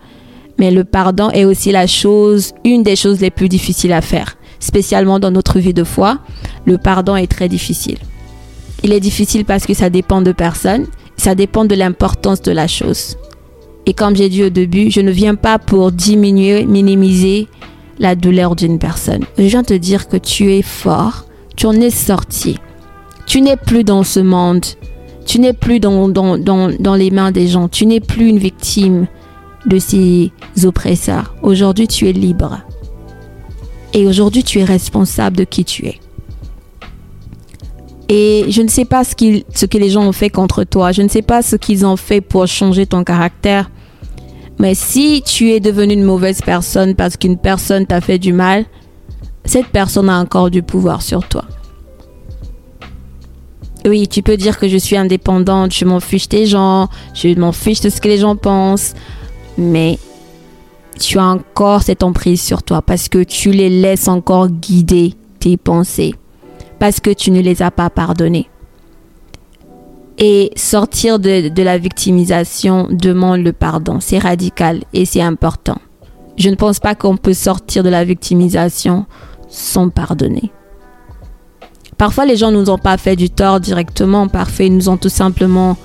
mais 0.60 0.72
le 0.72 0.84
pardon 0.84 1.30
est 1.32 1.46
aussi 1.46 1.72
la 1.72 1.88
chose, 1.88 2.54
une 2.64 2.84
des 2.84 2.96
choses 2.96 3.20
les 3.20 3.32
plus 3.32 3.50
difficiles 3.50 3.94
à 3.94 4.02
faire, 4.02 4.38
spécialement 4.60 5.20
dans 5.20 5.32
notre 5.32 5.60
vie 5.60 5.74
de 5.74 5.84
foi. 5.84 6.20
Le 6.66 6.78
pardon 6.78 7.16
est 7.16 7.32
très 7.32 7.50
difficile. 7.50 7.98
Il 8.84 8.94
est 8.94 9.00
difficile 9.00 9.44
parce 9.44 9.66
que 9.66 9.74
ça 9.74 9.90
dépend 9.90 10.22
de 10.22 10.32
personne, 10.32 10.86
ça 11.18 11.34
dépend 11.34 11.66
de 11.66 11.76
l'importance 11.76 12.42
de 12.44 12.52
la 12.52 12.68
chose. 12.68 13.18
Et 13.88 13.94
comme 13.94 14.16
j'ai 14.16 14.30
dit 14.30 14.44
au 14.44 14.50
début, 14.50 14.92
je 14.92 15.02
ne 15.02 15.12
viens 15.12 15.36
pas 15.36 15.58
pour 15.58 15.92
diminuer, 15.92 16.66
minimiser 16.66 17.48
la 18.00 18.16
douleur 18.16 18.56
d'une 18.56 18.80
personne. 18.80 19.24
Je 19.38 19.44
viens 19.44 19.64
te 19.64 19.74
dire 19.74 20.08
que 20.08 20.18
tu 20.18 20.54
es 20.54 20.62
fort, 20.62 21.26
tu 21.56 21.66
en 21.66 21.74
es 21.74 21.90
sorti. 21.90 22.60
Tu 23.26 23.42
n'es 23.42 23.58
plus 23.58 23.84
dans 23.84 24.04
ce 24.04 24.20
monde. 24.20 24.66
Tu 25.26 25.40
n'es 25.40 25.54
plus 25.54 25.80
dans, 25.80 26.08
dans, 26.08 26.38
dans, 26.38 26.72
dans 26.80 26.96
les 26.96 27.12
mains 27.12 27.32
des 27.32 27.48
gens. 27.48 27.68
Tu 27.68 27.86
n'es 27.86 28.00
plus 28.00 28.30
une 28.30 28.38
victime 28.38 29.08
de 29.66 29.80
ces 29.80 30.32
oppresseurs. 30.64 31.36
Aujourd'hui, 31.42 31.88
tu 31.88 32.08
es 32.08 32.14
libre. 32.14 32.60
Et 33.94 34.06
aujourd'hui, 34.08 34.44
tu 34.44 34.60
es 34.60 34.64
responsable 34.64 35.36
de 35.36 35.44
qui 35.44 35.66
tu 35.66 35.88
es. 35.88 36.00
Et 38.10 38.46
je 38.50 38.62
ne 38.62 38.70
sais 38.70 38.86
pas 38.86 39.04
ce, 39.04 39.14
ce 39.54 39.66
que 39.66 39.78
les 39.78 39.90
gens 39.90 40.04
ont 40.04 40.14
fait 40.14 40.30
contre 40.30 40.64
toi. 40.64 40.94
Je 40.94 41.02
ne 41.02 41.10
sais 41.10 41.22
pas 41.22 41.42
ce 41.42 41.58
qu'ils 41.58 41.86
ont 41.86 41.98
fait 41.98 42.22
pour 42.22 42.48
changer 42.48 42.86
ton 42.86 43.04
caractère. 43.04 43.70
Mais 44.60 44.74
si 44.74 45.22
tu 45.22 45.52
es 45.52 45.60
devenu 45.60 45.94
une 45.94 46.04
mauvaise 46.04 46.42
personne 46.42 46.96
parce 46.96 47.18
qu'une 47.18 47.38
personne 47.38 47.86
t'a 47.86 48.02
fait 48.02 48.18
du 48.18 48.34
mal, 48.34 48.66
cette 49.46 49.68
personne 49.68 50.10
a 50.10 50.20
encore 50.20 50.50
du 50.50 50.64
pouvoir 50.64 51.02
sur 51.02 51.28
toi. 51.28 51.46
Oui, 53.86 54.08
tu 54.08 54.22
peux 54.22 54.36
dire 54.36 54.58
que 54.58 54.68
je 54.68 54.78
suis 54.78 54.98
indépendante, 54.98 55.74
je 55.74 55.86
m'en 55.86 56.00
fiche 56.00 56.28
des 56.28 56.46
gens, 56.46 56.90
je 57.14 57.30
m'en 57.40 57.52
fiche 57.52 57.80
de 57.82 57.90
ce 57.90 58.02
que 58.02 58.08
les 58.08 58.18
gens 58.18 58.36
pensent, 58.36 58.94
mais 59.58 59.98
tu 61.00 61.20
as 61.20 61.26
encore 61.26 61.84
cette 61.84 62.04
emprise 62.04 62.42
sur 62.42 62.64
toi 62.64 62.82
parce 62.82 63.08
que 63.08 63.24
tu 63.24 63.52
les 63.52 63.70
laisses 63.70 64.08
encore 64.08 64.50
guider 64.50 65.14
tes 65.40 65.56
pensées, 65.56 66.16
parce 66.80 67.00
que 67.00 67.12
tu 67.12 67.32
ne 67.32 67.40
les 67.40 67.62
as 67.62 67.72
pas 67.72 67.90
pardonnées. 67.90 68.50
Et 70.20 70.52
sortir 70.56 71.20
de, 71.20 71.62
la 71.62 71.78
victimisation 71.78 72.88
demande 72.90 73.42
le 73.42 73.54
pardon. 73.54 74.00
C'est 74.00 74.18
radical 74.18 74.82
et 74.94 75.06
c'est 75.06 75.22
important. 75.22 75.78
Je 76.38 76.50
ne 76.50 76.56
pense 76.56 76.80
pas 76.80 76.96
qu'on 76.96 77.18
peut 77.18 77.34
sortir 77.34 77.84
de 77.84 77.90
la 77.90 78.04
victimisation 78.04 79.06
sans 79.48 79.90
pardonner. 79.90 80.52
Parfois, 81.98 82.26
les 82.26 82.36
gens 82.36 82.52
ne 82.52 82.58
nous 82.58 82.70
ont 82.70 82.78
pas 82.78 82.98
fait 82.98 83.16
du 83.16 83.30
tort 83.30 83.60
directement. 83.60 84.28
Parfois, 84.28 84.66
ils 84.66 84.76
nous 84.76 84.90
ont 84.90 84.98
tout 84.98 85.10
simplement 85.10 85.78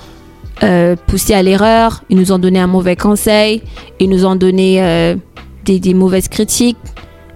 euh, 0.63 0.95
poussé 1.07 1.35
à 1.35 1.43
l'erreur. 1.43 2.03
Ils 2.11 2.19
nous 2.19 2.33
ont 2.33 2.39
donné 2.39 2.61
un 2.61 2.67
mauvais 2.67 2.97
conseil. 2.97 3.63
Ils 3.99 4.11
nous 4.11 4.27
ont 4.27 4.37
donné 4.37 4.83
euh, 4.83 5.17
des, 5.65 5.81
des, 5.81 5.95
mauvaises 5.95 6.29
critiques. 6.29 6.77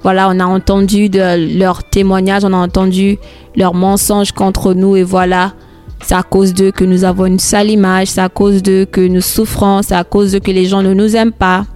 Voilà, 0.03 0.29
on 0.29 0.39
a 0.39 0.45
entendu 0.45 1.09
de 1.09 1.59
leurs 1.59 1.85
témoignages, 1.85 2.45
on 2.45 2.53
a 2.53 2.57
entendu 2.57 3.19
leurs 3.57 3.75
mensonges 3.75 4.33
contre 4.33 4.75
nous. 4.75 4.95
Et 4.95 5.03
voilà, 5.03 5.55
c'est 6.03 6.15
à 6.15 6.23
cause 6.23 6.55
d'eux 6.55 6.71
que 6.71 6.85
nous 6.85 7.05
avons 7.05 7.27
une 7.27 7.39
sale 7.39 7.71
image, 7.71 8.09
c'est 8.09 8.21
à 8.21 8.29
cause 8.29 8.63
d'eux 8.63 8.85
que 8.85 9.01
nous 9.01 9.21
souffrons, 9.21 9.83
c'est 9.83 9.95
à 9.95 10.05
cause 10.05 10.33
d'eux 10.33 10.41
que 10.41 10.51
les 10.51 10.67
gens 10.67 10.83
ne 10.83 10.95
nous 10.95 11.17
aiment 11.17 11.33
pas. 11.33 11.67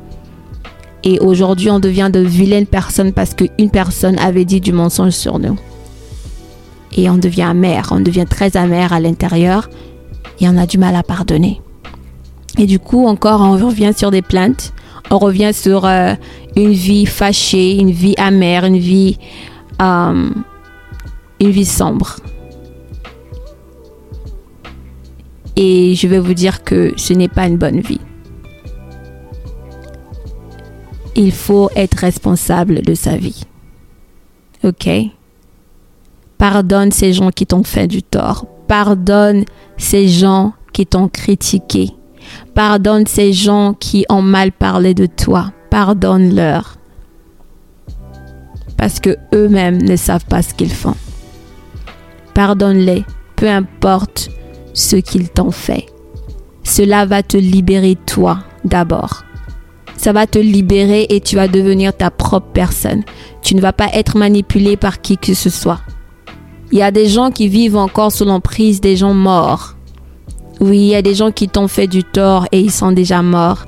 Et 1.02 1.18
aujourd'hui, 1.18 1.70
on 1.70 1.80
devient 1.80 2.10
de 2.12 2.20
vilaines 2.20 2.66
personnes 2.66 3.12
parce 3.12 3.34
qu'une 3.34 3.70
personne 3.70 4.18
avait 4.18 4.44
dit 4.44 4.60
du 4.60 4.72
mensonge 4.72 5.12
sur 5.12 5.38
nous. 5.38 5.56
Et 6.96 7.08
on 7.08 7.16
devient 7.16 7.42
amer, 7.42 7.88
on 7.92 8.00
devient 8.00 8.26
très 8.28 8.56
amer 8.56 8.92
à 8.92 9.00
l'intérieur 9.00 9.70
et 10.40 10.48
on 10.48 10.56
a 10.56 10.66
du 10.66 10.78
mal 10.78 10.94
à 10.96 11.02
pardonner. 11.02 11.60
Et 12.58 12.66
du 12.66 12.78
coup, 12.78 13.06
encore, 13.06 13.40
on 13.40 13.52
revient 13.52 13.92
sur 13.96 14.10
des 14.10 14.22
plaintes, 14.22 14.72
on 15.10 15.18
revient 15.18 15.52
sur 15.54 15.86
euh, 15.86 16.14
une 16.56 16.72
vie 16.72 17.06
fâchée, 17.06 17.76
une 17.76 17.90
vie 17.90 18.14
amère, 18.18 18.64
une 18.64 18.78
vie, 18.78 19.18
euh, 19.80 20.30
une 21.40 21.50
vie 21.50 21.64
sombre. 21.64 22.16
Et 25.62 25.94
je 25.94 26.08
vais 26.08 26.18
vous 26.18 26.32
dire 26.32 26.64
que 26.64 26.94
ce 26.96 27.12
n'est 27.12 27.28
pas 27.28 27.46
une 27.46 27.58
bonne 27.58 27.80
vie. 27.80 28.00
Il 31.14 31.32
faut 31.32 31.68
être 31.76 31.98
responsable 31.98 32.80
de 32.80 32.94
sa 32.94 33.18
vie. 33.18 33.42
OK? 34.64 34.88
Pardonne 36.38 36.90
ces 36.92 37.12
gens 37.12 37.28
qui 37.28 37.44
t'ont 37.44 37.62
fait 37.62 37.86
du 37.86 38.02
tort. 38.02 38.46
Pardonne 38.68 39.44
ces 39.76 40.08
gens 40.08 40.54
qui 40.72 40.86
t'ont 40.86 41.08
critiqué. 41.08 41.90
Pardonne 42.54 43.06
ces 43.06 43.34
gens 43.34 43.74
qui 43.74 44.06
ont 44.08 44.22
mal 44.22 44.52
parlé 44.52 44.94
de 44.94 45.04
toi. 45.04 45.52
Pardonne-leur. 45.68 46.76
Parce 48.78 48.98
que 48.98 49.18
eux-mêmes 49.34 49.82
ne 49.82 49.96
savent 49.96 50.24
pas 50.24 50.40
ce 50.40 50.54
qu'ils 50.54 50.72
font. 50.72 50.96
Pardonne-les, 52.32 53.04
peu 53.36 53.50
importe 53.50 54.29
ce 54.74 54.96
qu'ils 54.96 55.28
t'ont 55.28 55.50
fait. 55.50 55.86
Cela 56.64 57.06
va 57.06 57.22
te 57.22 57.36
libérer 57.36 57.96
toi 58.06 58.38
d'abord. 58.64 59.24
Ça 59.96 60.12
va 60.12 60.26
te 60.26 60.38
libérer 60.38 61.06
et 61.10 61.20
tu 61.20 61.36
vas 61.36 61.48
devenir 61.48 61.94
ta 61.94 62.10
propre 62.10 62.48
personne. 62.52 63.02
Tu 63.42 63.54
ne 63.54 63.60
vas 63.60 63.72
pas 63.72 63.88
être 63.92 64.16
manipulé 64.16 64.76
par 64.76 65.00
qui 65.00 65.18
que 65.18 65.34
ce 65.34 65.50
soit. 65.50 65.80
Il 66.72 66.78
y 66.78 66.82
a 66.82 66.90
des 66.90 67.08
gens 67.08 67.30
qui 67.30 67.48
vivent 67.48 67.76
encore 67.76 68.12
sous 68.12 68.24
l'emprise 68.24 68.80
des 68.80 68.96
gens 68.96 69.12
morts. 69.12 69.74
Oui, 70.60 70.78
il 70.78 70.86
y 70.86 70.94
a 70.94 71.02
des 71.02 71.14
gens 71.14 71.32
qui 71.32 71.48
t'ont 71.48 71.68
fait 71.68 71.86
du 71.86 72.04
tort 72.04 72.46
et 72.52 72.60
ils 72.60 72.70
sont 72.70 72.92
déjà 72.92 73.22
morts. 73.22 73.66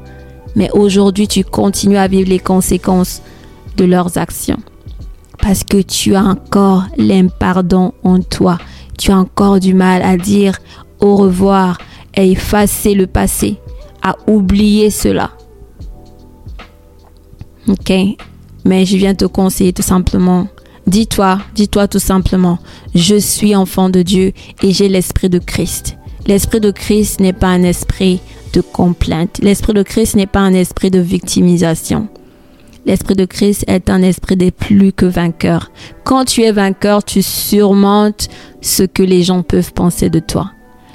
Mais 0.54 0.70
aujourd'hui, 0.72 1.26
tu 1.26 1.42
continues 1.42 1.96
à 1.96 2.08
vivre 2.08 2.28
les 2.28 2.38
conséquences 2.38 3.22
de 3.76 3.84
leurs 3.84 4.18
actions. 4.18 4.60
Parce 5.40 5.64
que 5.64 5.82
tu 5.82 6.14
as 6.14 6.24
encore 6.24 6.84
l'impardon 6.96 7.92
en 8.04 8.20
toi. 8.20 8.58
Tu 8.98 9.10
as 9.10 9.18
encore 9.18 9.58
du 9.58 9.74
mal 9.74 10.02
à 10.02 10.16
dire 10.16 10.58
au 11.02 11.16
revoir, 11.16 11.76
à 12.16 12.22
effacer 12.22 12.94
le 12.94 13.06
passé, 13.06 13.58
à 14.02 14.16
oublier 14.26 14.88
cela. 14.88 15.32
Ok 17.68 17.92
Mais 18.64 18.86
je 18.86 18.96
viens 18.96 19.14
te 19.14 19.26
conseiller 19.26 19.72
tout 19.72 19.82
simplement. 19.82 20.48
Dis-toi, 20.86 21.38
dis-toi 21.54 21.86
tout 21.86 22.00
simplement, 22.00 22.58
je 22.94 23.16
suis 23.16 23.54
enfant 23.54 23.88
de 23.88 24.02
Dieu 24.02 24.32
et 24.62 24.72
j'ai 24.72 24.88
l'esprit 24.88 25.28
de 25.28 25.38
Christ. 25.38 25.96
L'esprit 26.26 26.60
de 26.60 26.70
Christ 26.70 27.20
n'est 27.20 27.32
pas 27.32 27.48
un 27.48 27.62
esprit 27.62 28.20
de 28.52 28.60
complainte. 28.60 29.38
L'esprit 29.42 29.74
de 29.74 29.82
Christ 29.82 30.16
n'est 30.16 30.26
pas 30.26 30.40
un 30.40 30.54
esprit 30.54 30.90
de 30.90 30.98
victimisation. 30.98 32.08
L'esprit 32.84 33.14
de 33.14 33.24
Christ 33.24 33.64
est 33.68 33.90
un 33.90 34.02
esprit 34.02 34.36
des 34.36 34.50
plus 34.50 34.92
que 34.92 35.06
vainqueurs. 35.06 35.70
Quand 36.02 36.24
tu 36.24 36.42
es 36.42 36.50
vainqueur, 36.50 37.04
tu 37.04 37.22
surmontes 37.22 38.28
ce 38.60 38.82
que 38.82 39.04
les 39.04 39.22
gens 39.22 39.44
peuvent 39.44 39.72
penser 39.72 40.10
de 40.10 40.18
toi. 40.18 40.50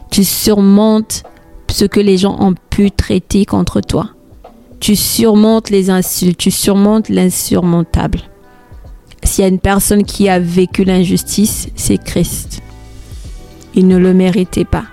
Tu 0.09 0.23
surmontes 0.23 1.23
ce 1.69 1.85
que 1.85 1.99
les 1.99 2.17
gens 2.17 2.37
ont 2.39 2.55
pu 2.69 2.91
traiter 2.91 3.45
contre 3.45 3.81
toi. 3.81 4.09
Tu 4.79 4.95
surmontes 4.95 5.69
les 5.69 5.89
insultes, 5.89 6.37
tu 6.37 6.51
surmontes 6.51 7.09
l'insurmontable. 7.09 8.19
S'il 9.23 9.43
y 9.43 9.45
a 9.45 9.49
une 9.49 9.59
personne 9.59 10.03
qui 10.03 10.29
a 10.29 10.39
vécu 10.39 10.83
l'injustice, 10.83 11.69
c'est 11.75 12.01
Christ. 12.01 12.61
Il 13.73 13.87
ne 13.87 13.97
le 13.97 14.13
méritait 14.13 14.65
pas. 14.65 14.85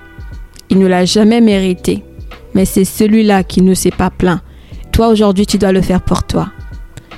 Il 0.71 0.79
ne 0.79 0.87
l'a 0.87 1.05
jamais 1.05 1.41
mérité. 1.41 2.03
Mais 2.55 2.65
c'est 2.65 2.85
celui-là 2.85 3.45
qui 3.45 3.63
ne 3.63 3.75
s'est 3.75 3.91
pas 3.91 4.11
plaint. 4.11 4.41
Toi, 4.93 5.09
aujourd'hui, 5.09 5.47
tu 5.47 5.59
dois 5.59 5.73
le 5.73 5.83
faire 5.83 6.03
pour 6.03 6.25
toi. 6.25 6.51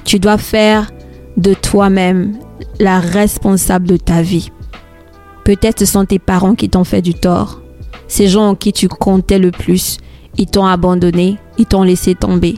Tu 0.04 0.18
dois 0.18 0.38
faire 0.38 0.90
de 1.36 1.54
toi-même 1.54 2.38
la 2.78 3.00
responsable 3.00 3.86
de 3.86 3.96
ta 3.96 4.22
vie. 4.22 4.50
Peut-être 5.44 5.80
ce 5.80 5.86
sont 5.86 6.04
tes 6.04 6.18
parents 6.18 6.54
qui 6.54 6.68
t'ont 6.68 6.84
fait 6.84 7.02
du 7.02 7.14
tort. 7.14 7.60
Ces 8.08 8.28
gens 8.28 8.50
en 8.50 8.54
qui 8.54 8.72
tu 8.72 8.88
comptais 8.88 9.38
le 9.38 9.50
plus, 9.50 9.98
ils 10.38 10.46
t'ont 10.46 10.66
abandonné, 10.66 11.38
ils 11.58 11.66
t'ont 11.66 11.82
laissé 11.82 12.14
tomber. 12.14 12.56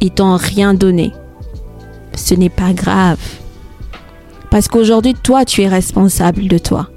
Ils 0.00 0.10
t'ont 0.10 0.36
rien 0.36 0.74
donné. 0.74 1.12
Ce 2.14 2.34
n'est 2.34 2.50
pas 2.50 2.72
grave. 2.72 3.18
Parce 4.50 4.68
qu'aujourd'hui, 4.68 5.14
toi, 5.14 5.44
tu 5.44 5.62
es 5.62 5.68
responsable 5.68 6.48
de 6.48 6.58
toi. 6.58 6.88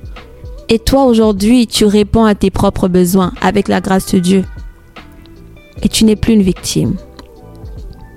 Et 0.67 0.79
toi, 0.79 1.05
aujourd'hui, 1.05 1.65
tu 1.65 1.85
réponds 1.85 2.25
à 2.25 2.35
tes 2.35 2.51
propres 2.51 2.87
besoins 2.87 3.33
avec 3.41 3.67
la 3.67 3.81
grâce 3.81 4.13
de 4.13 4.19
Dieu. 4.19 4.45
Et 5.81 5.89
tu 5.89 6.05
n'es 6.05 6.15
plus 6.15 6.33
une 6.33 6.43
victime. 6.43 6.95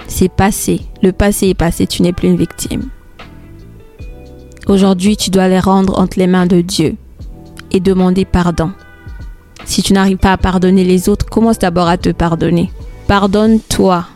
C'est 0.07 0.29
passé. 0.29 0.81
Le 1.03 1.13
passé 1.13 1.49
est 1.49 1.55
passé. 1.55 1.87
Tu 1.87 2.03
n'es 2.03 2.13
plus 2.13 2.29
une 2.29 2.37
victime. 2.37 2.91
Aujourd'hui, 4.69 5.17
tu 5.17 5.31
dois 5.31 5.49
les 5.49 5.61
rendre 5.61 5.99
entre 5.99 6.19
les 6.19 6.27
mains 6.27 6.47
de 6.47 6.61
Dieu 6.61 6.97
et 7.71 7.81
demander 7.81 8.25
pardon. 8.25 8.73
Si 9.65 9.83
tu 9.83 9.93
n'arrives 9.93 10.19
pas 10.19 10.33
à 10.33 10.37
pardonner 10.37 10.85
les 10.85 11.09
autres, 11.09 11.27
commence 11.27 11.59
d'abord 11.59 11.89
à 11.89 11.97
te 11.97 12.11
pardonner. 12.11 12.71
Pardonne-toi 13.07 14.07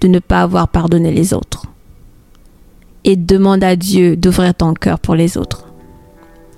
de 0.00 0.08
ne 0.08 0.18
pas 0.18 0.42
avoir 0.42 0.68
pardonné 0.68 1.12
les 1.12 1.32
autres. 1.32 1.66
Et 3.04 3.16
demande 3.16 3.62
à 3.62 3.76
Dieu 3.76 4.16
d'ouvrir 4.16 4.54
ton 4.54 4.74
cœur 4.74 4.98
pour 4.98 5.14
les 5.14 5.38
autres. 5.38 5.66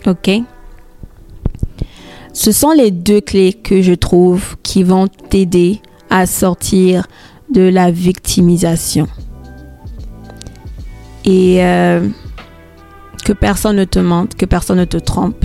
Ok? 0.06 0.30
Ce 2.32 2.52
sont 2.52 2.70
les 2.70 2.90
deux 2.90 3.20
clés 3.20 3.52
que 3.52 3.82
je 3.82 3.94
trouve 3.94 4.56
qui 4.62 4.82
vont 4.82 5.08
t'aider 5.08 5.80
à 6.08 6.26
sortir 6.26 7.06
de 7.52 7.62
la 7.62 7.90
victimisation. 7.90 9.08
Et 11.24 11.64
euh, 11.64 12.08
que 13.24 13.32
personne 13.32 13.76
ne 13.76 13.84
te 13.84 13.98
mente, 13.98 14.36
que 14.36 14.46
personne 14.46 14.78
ne 14.78 14.84
te 14.84 14.96
trompe. 14.96 15.44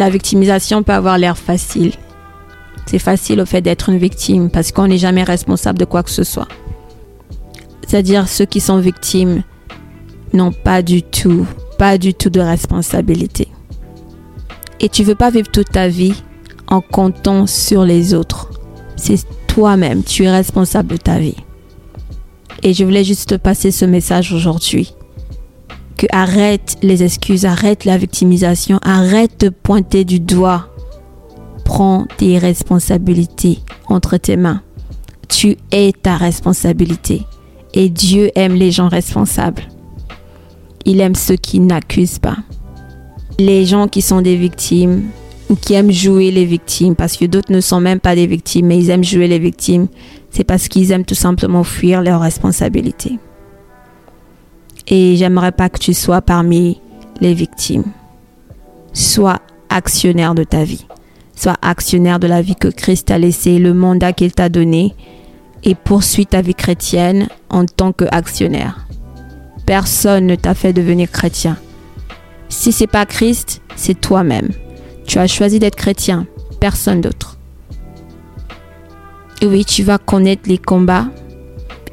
La 0.00 0.08
victimisation 0.08 0.82
peut 0.82 0.94
avoir 0.94 1.18
l'air 1.18 1.36
facile. 1.36 1.92
C'est 2.86 2.98
facile 2.98 3.38
au 3.38 3.44
fait 3.44 3.60
d'être 3.60 3.90
une 3.90 3.98
victime 3.98 4.48
parce 4.48 4.72
qu'on 4.72 4.86
n'est 4.88 4.96
jamais 4.96 5.24
responsable 5.24 5.78
de 5.78 5.84
quoi 5.84 6.02
que 6.02 6.08
ce 6.08 6.24
soit. 6.24 6.48
C'est-à-dire 7.86 8.26
ceux 8.26 8.46
qui 8.46 8.60
sont 8.60 8.78
victimes 8.78 9.42
n'ont 10.32 10.52
pas 10.52 10.80
du 10.80 11.02
tout, 11.02 11.46
pas 11.76 11.98
du 11.98 12.14
tout 12.14 12.30
de 12.30 12.40
responsabilité. 12.40 13.48
Et 14.80 14.88
tu 14.88 15.02
veux 15.02 15.14
pas 15.14 15.28
vivre 15.28 15.50
toute 15.50 15.70
ta 15.70 15.88
vie 15.88 16.14
en 16.66 16.80
comptant 16.80 17.46
sur 17.46 17.84
les 17.84 18.14
autres. 18.14 18.48
C'est 18.96 19.26
toi-même, 19.48 20.02
tu 20.02 20.24
es 20.24 20.30
responsable 20.30 20.92
de 20.92 20.96
ta 20.96 21.18
vie. 21.18 21.36
Et 22.62 22.72
je 22.72 22.84
voulais 22.84 23.04
juste 23.04 23.28
te 23.28 23.34
passer 23.34 23.70
ce 23.70 23.84
message 23.84 24.32
aujourd'hui. 24.32 24.94
Arrête 26.12 26.76
les 26.82 27.02
excuses, 27.02 27.44
arrête 27.44 27.84
la 27.84 27.98
victimisation, 27.98 28.78
arrête 28.82 29.40
de 29.40 29.48
pointer 29.48 30.04
du 30.04 30.20
doigt. 30.20 30.68
Prends 31.64 32.06
tes 32.16 32.38
responsabilités 32.38 33.58
entre 33.88 34.16
tes 34.16 34.36
mains. 34.36 34.62
Tu 35.28 35.56
es 35.70 35.92
ta 35.92 36.16
responsabilité. 36.16 37.22
Et 37.74 37.88
Dieu 37.88 38.30
aime 38.34 38.54
les 38.54 38.72
gens 38.72 38.88
responsables. 38.88 39.62
Il 40.84 41.00
aime 41.00 41.14
ceux 41.14 41.36
qui 41.36 41.60
n'accusent 41.60 42.18
pas. 42.18 42.36
Les 43.38 43.64
gens 43.64 43.86
qui 43.86 44.02
sont 44.02 44.22
des 44.22 44.36
victimes, 44.36 45.04
qui 45.60 45.74
aiment 45.74 45.92
jouer 45.92 46.30
les 46.30 46.44
victimes, 46.44 46.96
parce 46.96 47.16
que 47.16 47.26
d'autres 47.26 47.52
ne 47.52 47.60
sont 47.60 47.80
même 47.80 48.00
pas 48.00 48.14
des 48.14 48.26
victimes, 48.26 48.66
mais 48.66 48.78
ils 48.78 48.90
aiment 48.90 49.04
jouer 49.04 49.28
les 49.28 49.38
victimes, 49.38 49.86
c'est 50.30 50.44
parce 50.44 50.68
qu'ils 50.68 50.90
aiment 50.90 51.04
tout 51.04 51.14
simplement 51.14 51.64
fuir 51.64 52.02
leurs 52.02 52.20
responsabilités. 52.20 53.18
Et 54.88 55.16
j'aimerais 55.16 55.52
pas 55.52 55.68
que 55.68 55.78
tu 55.78 55.94
sois 55.94 56.22
parmi 56.22 56.80
les 57.20 57.34
victimes. 57.34 57.84
Sois 58.92 59.40
actionnaire 59.68 60.34
de 60.34 60.44
ta 60.44 60.64
vie. 60.64 60.86
Sois 61.36 61.56
actionnaire 61.62 62.18
de 62.18 62.26
la 62.26 62.42
vie 62.42 62.56
que 62.56 62.68
Christ 62.68 63.08
t'a 63.08 63.18
laissée, 63.18 63.58
le 63.58 63.72
mandat 63.72 64.12
qu'il 64.12 64.32
t'a 64.32 64.48
donné, 64.48 64.94
et 65.62 65.74
poursuis 65.74 66.26
ta 66.26 66.42
vie 66.42 66.54
chrétienne 66.54 67.28
en 67.48 67.66
tant 67.66 67.92
qu'actionnaire. 67.92 68.86
Personne 69.66 70.26
ne 70.26 70.34
t'a 70.34 70.54
fait 70.54 70.72
devenir 70.72 71.10
chrétien. 71.10 71.56
Si 72.48 72.72
c'est 72.72 72.86
pas 72.86 73.06
Christ, 73.06 73.62
c'est 73.76 74.00
toi-même. 74.00 74.50
Tu 75.06 75.18
as 75.18 75.26
choisi 75.26 75.58
d'être 75.58 75.76
chrétien, 75.76 76.26
personne 76.60 77.00
d'autre. 77.00 77.38
Et 79.40 79.46
oui, 79.46 79.64
tu 79.64 79.82
vas 79.82 79.98
connaître 79.98 80.42
les 80.46 80.58
combats 80.58 81.06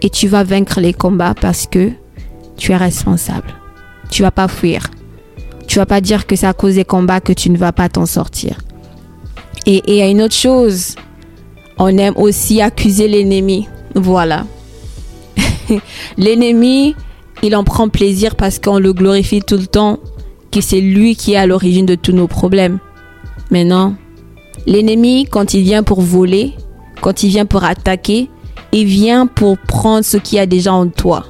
et 0.02 0.10
tu 0.10 0.28
vas 0.28 0.44
vaincre 0.44 0.80
les 0.80 0.94
combats 0.94 1.34
parce 1.40 1.68
que 1.68 1.92
tu 2.58 2.72
es 2.72 2.78
responsable. 2.78 3.54
Tu 4.10 4.22
vas 4.22 4.32
pas 4.32 4.48
fuir. 4.48 4.90
Tu 5.68 5.80
vas 5.80 5.86
pas 5.86 6.02
dire 6.02 6.28
que 6.28 6.36
c'est 6.36 6.48
à 6.48 6.54
cause 6.54 6.76
des 6.76 6.86
combats 6.86 7.22
que 7.22 7.34
tu 7.34 7.50
ne 7.50 7.58
vas 7.58 7.72
pas 7.72 7.90
t'en 7.90 8.06
sortir. 8.06 8.58
Et 9.66 9.84
il 9.88 9.96
y 9.96 10.02
a 10.02 10.08
une 10.08 10.22
autre 10.22 10.36
chose. 10.36 10.96
On 11.78 11.96
aime 11.98 12.14
aussi 12.16 12.62
accuser 12.62 13.08
l'ennemi. 13.08 13.68
Voilà. 13.96 14.46
l'ennemi, 16.18 16.96
il 17.44 17.56
en 17.56 17.64
prend 17.64 17.90
plaisir 17.90 18.36
parce 18.36 18.60
qu'on 18.60 18.80
le 18.80 18.94
glorifie 18.94 19.42
tout 19.42 19.58
le 19.58 19.68
temps, 19.68 20.00
que 20.52 20.62
c'est 20.62 20.82
lui 20.82 21.16
qui 21.16 21.34
est 21.34 21.38
à 21.38 21.46
l'origine 21.46 21.86
de 21.86 21.96
tous 21.96 22.14
nos 22.14 22.28
problèmes. 22.28 22.80
Mais 23.52 23.64
non. 23.64 23.96
L'ennemi, 24.66 25.28
quand 25.30 25.54
il 25.54 25.64
vient 25.64 25.84
pour 25.84 26.02
voler, 26.02 26.54
quand 27.02 27.24
il 27.24 27.30
vient 27.30 27.46
pour 27.46 27.64
attaquer, 27.64 28.30
il 28.72 28.86
vient 28.86 29.28
pour 29.28 29.58
prendre 29.58 30.04
ce 30.04 30.18
qu'il 30.18 30.38
y 30.38 30.40
a 30.40 30.46
déjà 30.46 30.74
en 30.74 30.88
toi. 30.88 31.26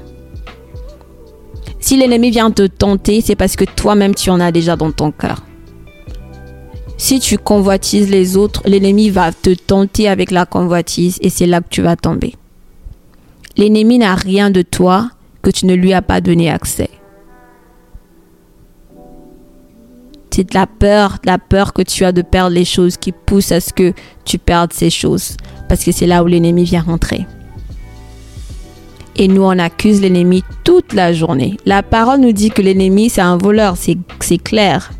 Si 1.79 1.97
l'ennemi 1.97 2.31
vient 2.31 2.51
te 2.51 2.65
tenter, 2.65 3.21
c'est 3.21 3.35
parce 3.35 3.55
que 3.55 3.65
toi-même 3.65 4.15
tu 4.15 4.29
en 4.29 4.39
as 4.39 4.51
déjà 4.51 4.75
dans 4.75 4.91
ton 4.91 5.11
cœur. 5.11 5.43
Si 6.97 7.19
tu 7.19 7.37
convoitises 7.37 8.09
les 8.09 8.37
autres, 8.37 8.63
l'ennemi 8.65 9.09
va 9.11 9.31
te 9.31 9.53
tenter 9.53 10.09
avec 10.09 10.31
la 10.31 10.45
convoitise 10.45 11.19
et 11.21 11.29
c'est 11.29 11.45
là 11.45 11.61
que 11.61 11.69
tu 11.69 11.81
vas 11.81 11.95
tomber. 11.95 12.33
L'ennemi 13.55 13.99
n'a 13.99 14.15
rien 14.15 14.49
de 14.49 14.63
toi 14.63 15.09
que 15.43 15.51
tu 15.51 15.67
ne 15.67 15.75
lui 15.75 15.93
as 15.93 16.01
pas 16.01 16.21
donné 16.21 16.49
accès. 16.49 16.89
C'est 20.31 20.53
la 20.53 20.67
peur, 20.67 21.17
la 21.25 21.39
peur 21.39 21.73
que 21.73 21.81
tu 21.81 22.05
as 22.05 22.11
de 22.11 22.21
perdre 22.21 22.53
les 22.53 22.65
choses 22.65 22.97
qui 22.97 23.11
pousse 23.11 23.51
à 23.51 23.59
ce 23.59 23.73
que 23.73 23.93
tu 24.23 24.37
perdes 24.37 24.71
ces 24.71 24.91
choses. 24.91 25.35
Parce 25.67 25.83
que 25.83 25.91
c'est 25.91 26.05
là 26.05 26.23
où 26.23 26.27
l'ennemi 26.27 26.63
vient 26.63 26.83
rentrer. 26.83 27.25
Et 29.17 29.27
nous, 29.27 29.43
on 29.43 29.57
accuse 29.57 30.01
l'ennemi 30.01 30.43
toute 30.63 30.93
la 30.93 31.11
journée. 31.11 31.57
La 31.65 31.81
parole 31.81 32.19
nous 32.19 32.31
dit 32.31 32.51
que 32.51 32.61
l'ennemi, 32.61 33.09
c'est 33.09 33.21
un 33.21 33.37
voleur, 33.37 33.75
c'est 33.77 34.37
clair. 34.37 34.91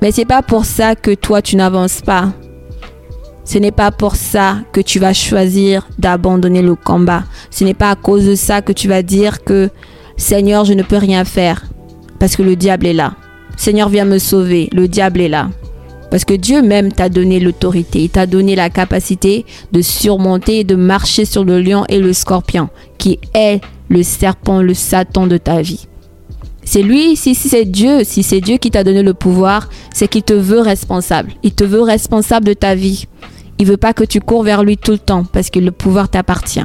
Mais 0.00 0.12
c'est 0.12 0.24
pas 0.24 0.42
pour 0.42 0.64
ça 0.64 0.94
que 0.94 1.14
toi, 1.14 1.42
tu 1.42 1.56
n'avances 1.56 2.00
pas. 2.00 2.32
Ce 3.44 3.58
n'est 3.58 3.72
pas 3.72 3.90
pour 3.90 4.14
ça 4.14 4.58
que 4.72 4.80
tu 4.80 5.00
vas 5.00 5.12
choisir 5.12 5.88
d'abandonner 5.98 6.62
le 6.62 6.76
combat. 6.76 7.24
Ce 7.50 7.64
n'est 7.64 7.74
pas 7.74 7.90
à 7.90 7.96
cause 7.96 8.24
de 8.24 8.36
ça 8.36 8.62
que 8.62 8.72
tu 8.72 8.86
vas 8.86 9.02
dire 9.02 9.42
que 9.42 9.70
Seigneur, 10.16 10.64
je 10.64 10.74
ne 10.74 10.84
peux 10.84 10.98
rien 10.98 11.24
faire 11.24 11.64
parce 12.20 12.36
que 12.36 12.42
le 12.42 12.54
diable 12.54 12.86
est 12.86 12.92
là. 12.92 13.14
Seigneur, 13.56 13.88
viens 13.88 14.04
me 14.04 14.18
sauver. 14.18 14.68
Le 14.72 14.86
diable 14.86 15.20
est 15.20 15.28
là. 15.28 15.50
Parce 16.10 16.24
que 16.24 16.34
Dieu 16.34 16.62
même 16.62 16.92
t'a 16.92 17.08
donné 17.08 17.38
l'autorité. 17.40 18.02
Il 18.02 18.10
t'a 18.10 18.26
donné 18.26 18.56
la 18.56 18.68
capacité 18.68 19.46
de 19.72 19.80
surmonter 19.80 20.60
et 20.60 20.64
de 20.64 20.74
marcher 20.74 21.24
sur 21.24 21.44
le 21.44 21.60
lion 21.60 21.84
et 21.88 21.98
le 21.98 22.12
scorpion, 22.12 22.68
qui 22.98 23.18
est 23.34 23.60
le 23.88 24.02
serpent, 24.02 24.60
le 24.62 24.74
Satan 24.74 25.26
de 25.26 25.36
ta 25.36 25.62
vie. 25.62 25.86
C'est 26.64 26.82
lui, 26.82 27.16
si, 27.16 27.34
c'est 27.34 27.64
Dieu, 27.64 28.04
si 28.04 28.22
c'est 28.22 28.40
Dieu 28.40 28.56
qui 28.56 28.70
t'a 28.70 28.84
donné 28.84 29.02
le 29.02 29.14
pouvoir, 29.14 29.68
c'est 29.92 30.08
qu'il 30.08 30.22
te 30.22 30.32
veut 30.32 30.60
responsable. 30.60 31.32
Il 31.42 31.52
te 31.52 31.64
veut 31.64 31.82
responsable 31.82 32.46
de 32.46 32.54
ta 32.54 32.74
vie. 32.74 33.06
Il 33.58 33.66
veut 33.66 33.76
pas 33.76 33.92
que 33.92 34.04
tu 34.04 34.20
cours 34.20 34.42
vers 34.42 34.62
lui 34.62 34.76
tout 34.76 34.92
le 34.92 34.98
temps 34.98 35.24
parce 35.24 35.50
que 35.50 35.58
le 35.58 35.72
pouvoir 35.72 36.08
t'appartient. 36.08 36.64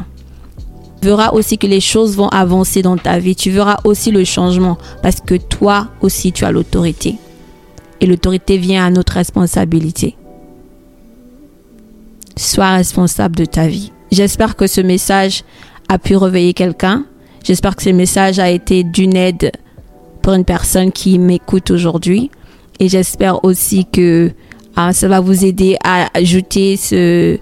Tu 1.02 1.08
verras 1.08 1.32
aussi 1.32 1.58
que 1.58 1.68
les 1.68 1.82
choses 1.82 2.16
vont 2.16 2.30
avancer 2.30 2.82
dans 2.82 2.98
ta 2.98 3.20
vie. 3.20 3.36
Tu 3.36 3.52
verras 3.52 3.78
aussi 3.84 4.12
le 4.12 4.24
changement 4.24 4.78
parce 5.02 5.22
que 5.22 5.36
toi 5.36 5.88
aussi 6.02 6.32
tu 6.32 6.46
as 6.46 6.52
l'autorité. 6.52 7.16
Et 8.02 8.06
l'autorité 8.06 8.58
vient 8.58 8.86
à 8.86 8.90
notre 8.90 9.14
responsabilité. 9.14 10.16
Sois 12.38 12.76
responsable 12.76 13.36
de 13.36 13.46
ta 13.46 13.68
vie. 13.68 13.92
J'espère 14.12 14.56
que 14.56 14.68
ce 14.68 14.82
message 14.82 15.44
a 15.88 15.98
pu 15.98 16.16
réveiller 16.16 16.54
quelqu'un. 16.54 17.06
J'espère 17.44 17.76
que 17.76 17.84
ce 17.84 17.90
message 17.90 18.40
a 18.40 18.50
été 18.50 18.84
d'une 18.84 19.16
aide 19.16 19.52
pour 20.22 20.34
une 20.34 20.46
personne 20.46 20.92
qui 20.92 21.20
m'écoute 21.20 21.72
aujourd'hui. 21.72 22.32
Et 22.80 22.90
j'espère 22.90 23.46
aussi 23.46 23.86
que 23.86 24.32
ah, 24.76 24.92
ça 24.92 25.08
va 25.08 25.22
vous 25.22 25.46
aider 25.46 25.78
à 25.84 26.10
ajouter 26.14 26.76
ce, 26.76 27.38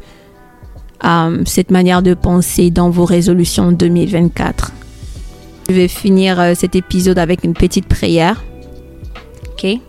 euh, 1.04 1.44
cette 1.46 1.72
manière 1.72 2.02
de 2.02 2.14
penser 2.14 2.70
dans 2.70 2.90
vos 2.90 3.06
résolutions 3.06 3.72
2024. 3.72 4.72
Je 5.70 5.74
vais 5.74 5.88
finir 5.88 6.40
euh, 6.40 6.54
cet 6.56 6.76
épisode 6.76 7.18
avec 7.18 7.44
une 7.44 7.54
petite 7.54 7.88
prière. 7.88 8.44
Ok, 9.54 9.80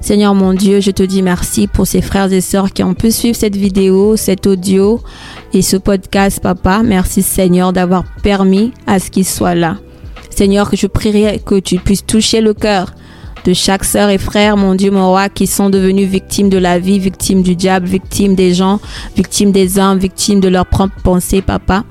Seigneur 0.00 0.34
mon 0.34 0.52
Dieu, 0.52 0.80
je 0.80 0.90
te 0.90 1.02
dis 1.02 1.22
merci 1.22 1.66
pour 1.66 1.86
ces 1.86 2.02
frères 2.02 2.32
et 2.32 2.40
sœurs 2.40 2.72
qui 2.72 2.82
ont 2.82 2.94
pu 2.94 3.10
suivre 3.10 3.36
cette 3.36 3.56
vidéo, 3.56 4.16
cet 4.16 4.46
audio 4.46 5.00
et 5.52 5.62
ce 5.62 5.76
podcast, 5.76 6.40
Papa. 6.40 6.82
Merci 6.84 7.22
Seigneur 7.22 7.72
d'avoir 7.72 8.04
permis 8.22 8.72
à 8.86 8.98
ce 8.98 9.10
qu'ils 9.10 9.24
soient 9.24 9.54
là. 9.54 9.78
Seigneur, 10.30 10.70
que 10.70 10.76
je 10.76 10.86
prierai 10.86 11.40
que 11.44 11.58
tu 11.58 11.78
puisses 11.78 12.04
toucher 12.04 12.40
le 12.40 12.54
cœur 12.54 12.92
de 13.44 13.52
chaque 13.54 13.84
sœur 13.84 14.08
et 14.10 14.18
frère, 14.18 14.56
mon 14.56 14.74
Dieu, 14.74 14.90
mon 14.90 15.08
roi, 15.08 15.28
qui 15.28 15.46
sont 15.46 15.70
devenus 15.70 16.08
victimes 16.08 16.48
de 16.48 16.58
la 16.58 16.78
vie, 16.78 16.98
victimes 16.98 17.42
du 17.42 17.56
diable, 17.56 17.86
victimes 17.86 18.34
des 18.34 18.54
gens, 18.54 18.80
victimes 19.16 19.52
des 19.52 19.78
hommes, 19.78 19.98
victimes 19.98 20.40
de 20.40 20.48
leurs 20.48 20.66
propres 20.66 21.00
pensées, 21.02 21.42
papa, 21.42 21.84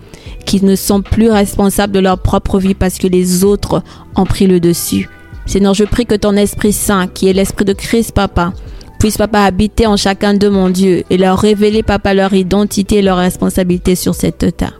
qui 0.45 0.63
ne 0.63 0.75
sont 0.75 1.01
plus 1.01 1.29
responsables 1.29 1.93
de 1.93 1.99
leur 1.99 2.19
propre 2.19 2.59
vie 2.59 2.73
parce 2.73 2.97
que 2.99 3.07
les 3.07 3.43
autres 3.43 3.83
ont 4.15 4.25
pris 4.25 4.47
le 4.47 4.59
dessus. 4.59 5.09
Seigneur, 5.45 5.73
je 5.73 5.83
prie 5.83 6.05
que 6.05 6.15
ton 6.15 6.35
Esprit 6.35 6.73
Saint, 6.73 7.07
qui 7.07 7.27
est 7.27 7.33
l'Esprit 7.33 7.65
de 7.65 7.73
Christ, 7.73 8.13
papa, 8.13 8.53
puisse, 8.99 9.17
papa, 9.17 9.41
habiter 9.41 9.85
en 9.85 9.97
chacun 9.97 10.33
de 10.33 10.47
mon 10.47 10.69
Dieu, 10.69 11.03
et 11.09 11.17
leur 11.17 11.37
révéler, 11.37 11.83
papa, 11.83 12.13
leur 12.13 12.33
identité 12.33 12.97
et 12.97 13.01
leur 13.01 13.17
responsabilité 13.17 13.95
sur 13.95 14.15
cette 14.15 14.55
terre. 14.55 14.79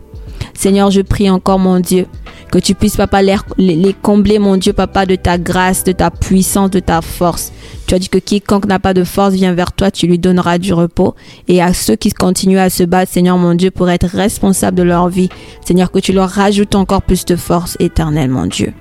Seigneur, 0.54 0.90
je 0.90 1.02
prie 1.02 1.28
encore, 1.28 1.58
mon 1.58 1.80
Dieu, 1.80 2.06
que 2.50 2.58
tu 2.58 2.74
puisses, 2.74 2.96
papa, 2.96 3.20
les, 3.20 3.36
les, 3.58 3.92
combler, 3.92 4.38
mon 4.38 4.56
Dieu, 4.56 4.72
papa, 4.72 5.04
de 5.04 5.16
ta 5.16 5.36
grâce, 5.36 5.84
de 5.84 5.92
ta 5.92 6.10
puissance, 6.10 6.70
de 6.70 6.80
ta 6.80 7.02
force. 7.02 7.52
Tu 7.86 7.94
as 7.94 7.98
dit 7.98 8.08
que 8.08 8.18
quiconque 8.18 8.66
n'a 8.66 8.78
pas 8.78 8.94
de 8.94 9.04
force 9.04 9.34
vient 9.34 9.52
vers 9.52 9.72
toi, 9.72 9.90
tu 9.90 10.06
lui 10.06 10.18
donneras 10.18 10.58
du 10.58 10.72
repos. 10.72 11.14
Et 11.48 11.60
à 11.60 11.74
ceux 11.74 11.96
qui 11.96 12.10
continuent 12.10 12.58
à 12.58 12.70
se 12.70 12.84
battre, 12.84 13.12
Seigneur 13.12 13.36
mon 13.36 13.54
Dieu, 13.54 13.70
pour 13.70 13.90
être 13.90 14.06
responsables 14.06 14.76
de 14.76 14.84
leur 14.84 15.08
vie, 15.08 15.28
Seigneur, 15.66 15.90
que 15.90 15.98
tu 15.98 16.12
leur 16.12 16.30
rajoutes 16.30 16.74
encore 16.74 17.02
plus 17.02 17.24
de 17.24 17.36
force 17.36 17.76
éternelle, 17.80 18.30
mon 18.30 18.46
Dieu. 18.46 18.72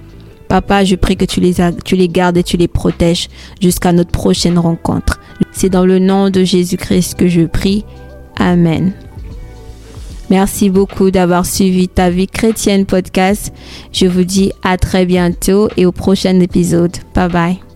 Papa, 0.47 0.83
je 0.83 0.95
prie 0.95 1.17
que 1.17 1.25
tu 1.25 1.39
les, 1.39 2.07
gardes 2.09 2.37
et 2.37 2.43
tu 2.43 2.57
les 2.57 2.67
protèges 2.67 3.29
jusqu'à 3.61 3.91
notre 3.91 4.11
prochaine 4.11 4.59
rencontre. 4.59 5.19
C'est 5.51 5.69
dans 5.69 5.85
le 5.85 5.99
nom 5.99 6.29
de 6.29 6.43
Jésus-Christ 6.43 7.15
que 7.15 7.27
je 7.27 7.41
prie. 7.41 7.85
Amen. 8.37 8.93
Merci 10.29 10.69
beaucoup 10.69 11.11
d'avoir 11.11 11.45
suivi 11.45 11.87
Ta 11.87 12.09
vie 12.09 12.27
chrétienne 12.27 12.85
podcast. 12.85 13.53
Je 13.91 14.07
vous 14.07 14.23
dis 14.23 14.51
à 14.63 14.77
très 14.77 15.05
bientôt 15.05 15.69
et 15.77 15.85
au 15.85 15.91
prochain 15.91 16.39
épisode. 16.39 16.95
Bye 17.13 17.29
bye. 17.29 17.72